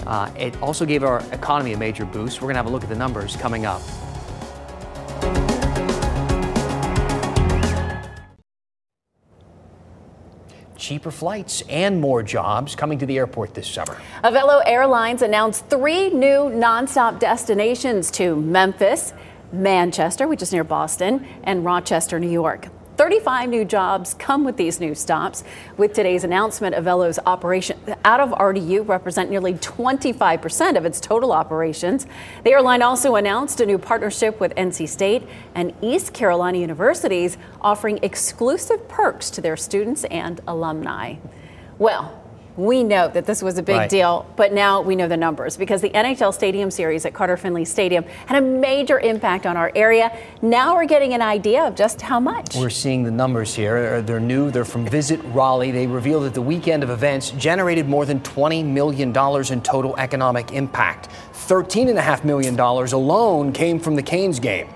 Uh, 0.07 0.29
it 0.39 0.55
also 0.63 0.85
gave 0.85 1.05
our 1.05 1.23
economy 1.33 1.73
a 1.75 1.77
major 1.79 2.05
boost. 2.05 2.41
We're 2.41 2.47
going 2.47 2.55
to 2.55 2.59
have 2.59 2.67
a 2.67 2.71
look 2.71 2.83
at 2.83 2.89
the 2.89 2.97
numbers 2.97 3.37
coming 3.37 3.67
up. 3.67 3.81
Cheaper 10.77 11.11
flights 11.11 11.63
and 11.69 12.01
more 12.01 12.23
jobs 12.23 12.75
coming 12.75 12.99
to 13.01 13.07
the 13.07 13.19
airport 13.19 13.53
this 13.53 13.69
summer. 13.69 13.99
Avelo 14.25 14.63
Airlines 14.65 15.21
announced 15.21 15.67
three 15.67 16.09
new 16.09 16.49
nonstop 16.51 17.19
destinations 17.19 18.11
to 18.13 18.35
Memphis, 18.37 19.13
Manchester, 19.53 20.29
which 20.29 20.43
is 20.43 20.53
near 20.53 20.65
Boston, 20.65 21.27
and 21.45 21.65
Rochester, 21.65 22.19
New 22.19 22.31
York. 22.31 22.69
35 23.01 23.49
new 23.49 23.65
jobs 23.65 24.13
come 24.13 24.45
with 24.45 24.59
these 24.59 24.79
new 24.79 24.95
stops. 24.95 25.43
With 25.79 25.95
today's 25.95 26.23
announcement, 26.23 26.77
Avelo's 26.77 27.19
operation 27.25 27.79
out 28.05 28.21
of 28.21 28.29
RDU 28.33 28.87
represent 28.87 29.31
nearly 29.31 29.55
25% 29.55 30.77
of 30.77 30.85
its 30.85 31.01
total 31.01 31.33
operations. 31.33 32.07
The 32.45 32.51
airline 32.51 32.83
also 32.83 33.15
announced 33.15 33.59
a 33.63 33.65
new 33.65 33.79
partnership 33.79 34.39
with 34.39 34.55
NC 34.55 34.87
State 34.87 35.27
and 35.55 35.73
East 35.81 36.13
Carolina 36.13 36.59
universities 36.59 37.39
offering 37.63 37.99
exclusive 38.03 38.87
perks 38.87 39.31
to 39.31 39.41
their 39.41 39.57
students 39.57 40.05
and 40.05 40.43
alumni. 40.47 41.15
Well, 41.79 42.20
we 42.61 42.85
know 42.85 43.09
that 43.09 43.25
this 43.27 43.43
was 43.43 43.57
a 43.59 43.63
big 43.63 43.77
Right. 43.77 43.91
deal, 43.91 44.27
but 44.37 44.53
now 44.53 44.81
we 44.83 44.95
know 44.95 45.09
the 45.09 45.17
numbers 45.17 45.57
because 45.57 45.81
the 45.81 45.91
NHL 45.95 46.33
Stadium 46.33 46.71
Series 46.71 47.07
at 47.07 47.15
Carter 47.15 47.37
Finley 47.37 47.65
Stadium 47.65 48.05
had 48.27 48.43
a 48.43 48.47
major 48.47 48.99
impact 49.01 49.47
on 49.47 49.57
our 49.57 49.73
area. 49.75 50.13
Now 50.43 50.75
we're 50.75 50.85
getting 50.85 51.15
an 51.15 51.23
idea 51.23 51.65
of 51.65 51.75
just 51.75 52.03
how 52.03 52.21
much. 52.21 52.55
We're 52.57 52.69
seeing 52.71 53.05
the 53.05 53.11
numbers 53.11 53.55
here. 53.55 54.03
They're 54.03 54.21
new. 54.21 54.51
They're 54.51 54.65
from 54.65 54.87
Visit 54.87 55.21
Raleigh. 55.33 55.71
They 55.71 55.87
reveal 55.87 56.21
that 56.21 56.35
the 56.35 56.43
weekend 56.43 56.83
of 56.83 56.91
events 56.91 57.31
generated 57.31 57.89
more 57.89 58.05
than 58.05 58.21
$20 58.21 58.65
million 58.65 59.09
in 59.11 59.63
total 59.63 59.97
economic 59.97 60.53
impact. 60.53 61.09
$13.5 61.33 62.25
million 62.25 62.59
alone 62.61 63.53
came 63.53 63.81
from 63.81 63.97
the 63.97 64.03
Canes 64.03 64.39
game. 64.39 64.69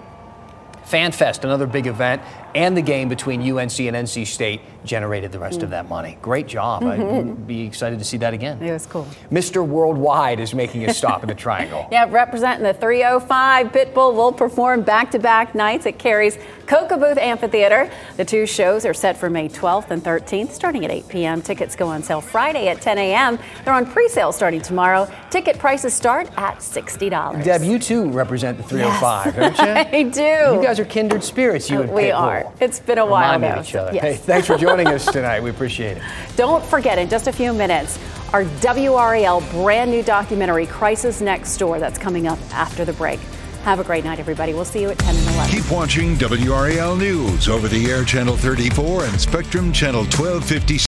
FanFest, 0.86 1.44
another 1.44 1.66
big 1.66 1.86
event, 1.86 2.20
and 2.54 2.76
the 2.76 2.82
game 2.82 3.08
between 3.08 3.40
UNC 3.40 3.78
and 3.80 3.96
NC 3.96 4.26
State 4.26 4.60
generated 4.84 5.32
the 5.32 5.38
rest 5.38 5.62
of 5.62 5.70
that 5.70 5.88
money. 5.88 6.18
Great 6.22 6.46
job. 6.46 6.82
Mhm. 6.82 6.90
I'd 7.30 7.46
be 7.46 7.66
excited 7.66 7.98
to 7.98 8.04
see 8.04 8.16
that 8.18 8.34
again. 8.34 8.62
It 8.62 8.72
was 8.72 8.86
cool. 8.86 9.06
Mr. 9.32 9.66
Worldwide 9.66 10.40
is 10.40 10.54
making 10.54 10.84
a 10.88 10.92
stop 10.94 11.22
in 11.22 11.28
the 11.28 11.34
Triangle. 11.34 11.86
Yeah, 11.94 12.06
representing 12.10 12.64
the 12.64 12.74
305 12.74 13.68
Pitbull 13.72 14.14
will 14.14 14.32
perform 14.32 14.82
back 14.82 15.10
to 15.12 15.18
back 15.18 15.54
nights 15.54 15.86
at 15.86 15.98
Cary's 15.98 16.36
Koka 16.66 16.98
Booth 16.98 17.18
Amphitheater. 17.18 17.90
The 18.16 18.24
two 18.24 18.46
shows 18.46 18.84
are 18.84 18.94
set 18.94 19.16
for 19.16 19.28
May 19.30 19.48
12th 19.48 19.90
and 19.90 20.02
13th, 20.02 20.50
starting 20.50 20.84
at 20.84 20.90
8 20.90 21.08
p.m. 21.08 21.42
Tickets 21.42 21.76
go 21.76 21.88
on 21.88 22.02
sale 22.02 22.20
Friday 22.20 22.68
at 22.68 22.80
10 22.80 22.98
a.m. 22.98 23.38
They're 23.64 23.74
on 23.74 23.86
pre 23.86 24.08
sale 24.08 24.32
starting 24.32 24.60
tomorrow. 24.62 25.08
Ticket 25.30 25.58
prices 25.58 25.94
start 25.94 26.28
at 26.36 26.58
$60. 26.58 27.44
Deb, 27.44 27.62
you 27.62 27.78
too 27.78 28.10
represent 28.10 28.56
the 28.58 28.64
305, 28.64 29.36
don't 29.36 29.58
you? 29.58 29.64
I 29.98 30.02
do. 30.04 30.56
You 30.56 30.62
guys 30.62 30.80
are 30.80 30.84
kindred 30.84 31.22
spirits, 31.22 31.70
you 31.70 31.78
Uh, 31.78 31.82
and 31.82 31.92
we 31.92 32.02
Pitbull. 32.04 32.14
are. 32.20 32.52
It's 32.60 32.80
been 32.80 32.98
a 32.98 33.06
while 33.06 33.32
Remind 33.34 33.42
me 33.42 33.48
though, 33.56 33.60
each 33.68 33.74
other. 33.76 33.92
yes. 33.94 34.02
Hey, 34.02 34.14
thanks 34.14 34.46
for 34.46 34.56
joining 34.56 34.73
us 34.82 35.06
tonight. 35.06 35.42
We 35.42 35.50
appreciate 35.50 35.96
it. 35.96 36.02
Don't 36.36 36.64
forget, 36.64 36.98
in 36.98 37.08
just 37.08 37.26
a 37.26 37.32
few 37.32 37.52
minutes, 37.52 37.98
our 38.32 38.44
WRAL 38.44 39.40
brand 39.52 39.90
new 39.90 40.02
documentary, 40.02 40.66
Crisis 40.66 41.20
Next 41.20 41.56
Door, 41.56 41.78
that's 41.78 41.98
coming 41.98 42.26
up 42.26 42.38
after 42.52 42.84
the 42.84 42.92
break. 42.94 43.20
Have 43.62 43.80
a 43.80 43.84
great 43.84 44.04
night, 44.04 44.18
everybody. 44.18 44.52
We'll 44.52 44.64
see 44.64 44.82
you 44.82 44.90
at 44.90 44.98
10 44.98 45.14
and 45.14 45.28
11. 45.36 45.56
Keep 45.56 45.70
watching 45.70 46.16
WRAL 46.16 46.98
News 46.98 47.48
over 47.48 47.68
the 47.68 47.90
air 47.90 48.04
channel 48.04 48.36
34 48.36 49.04
and 49.04 49.20
Spectrum 49.20 49.72
channel 49.72 50.02
1250. 50.02 50.84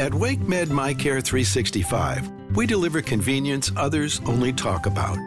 At 0.00 0.10
WakeMed 0.10 0.66
MyCare 0.66 1.22
365, 1.22 2.28
we 2.56 2.66
deliver 2.66 3.00
convenience 3.00 3.70
others 3.76 4.20
only 4.26 4.52
talk 4.52 4.86
about. 4.86 5.18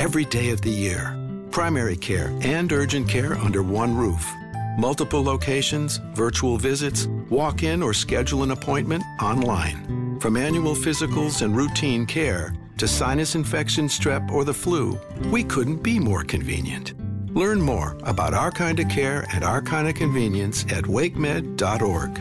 Every 0.00 0.24
day 0.24 0.50
of 0.50 0.62
the 0.62 0.70
year. 0.70 1.16
Primary 1.50 1.96
care 1.96 2.36
and 2.42 2.72
urgent 2.72 3.08
care 3.08 3.34
under 3.34 3.62
one 3.62 3.96
roof. 3.96 4.26
Multiple 4.76 5.24
locations, 5.24 5.96
virtual 6.12 6.58
visits, 6.58 7.06
walk 7.30 7.62
in 7.62 7.82
or 7.82 7.94
schedule 7.94 8.42
an 8.42 8.50
appointment 8.50 9.02
online. 9.22 10.18
From 10.20 10.36
annual 10.36 10.74
physicals 10.74 11.40
and 11.40 11.56
routine 11.56 12.04
care 12.04 12.52
to 12.76 12.86
sinus 12.86 13.34
infection, 13.34 13.86
strep, 13.88 14.30
or 14.30 14.44
the 14.44 14.52
flu, 14.52 15.00
we 15.30 15.42
couldn't 15.44 15.82
be 15.82 15.98
more 15.98 16.22
convenient. 16.22 16.92
Learn 17.34 17.58
more 17.58 17.96
about 18.02 18.34
our 18.34 18.50
kind 18.50 18.78
of 18.78 18.90
care 18.90 19.26
and 19.32 19.44
our 19.44 19.62
kind 19.62 19.88
of 19.88 19.94
convenience 19.94 20.64
at 20.64 20.84
wakemed.org. 20.84 22.20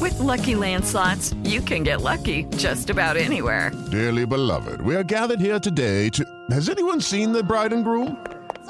With 0.00 0.18
Lucky 0.18 0.56
Land 0.56 0.84
slots, 0.84 1.32
you 1.44 1.60
can 1.60 1.84
get 1.84 2.00
lucky 2.00 2.44
just 2.56 2.90
about 2.90 3.16
anywhere. 3.16 3.70
Dearly 3.92 4.26
beloved, 4.26 4.80
we 4.80 4.96
are 4.96 5.04
gathered 5.04 5.40
here 5.40 5.60
today 5.60 6.08
to. 6.10 6.24
Has 6.50 6.68
anyone 6.68 7.00
seen 7.00 7.30
the 7.30 7.44
bride 7.44 7.72
and 7.72 7.84
groom? 7.84 8.16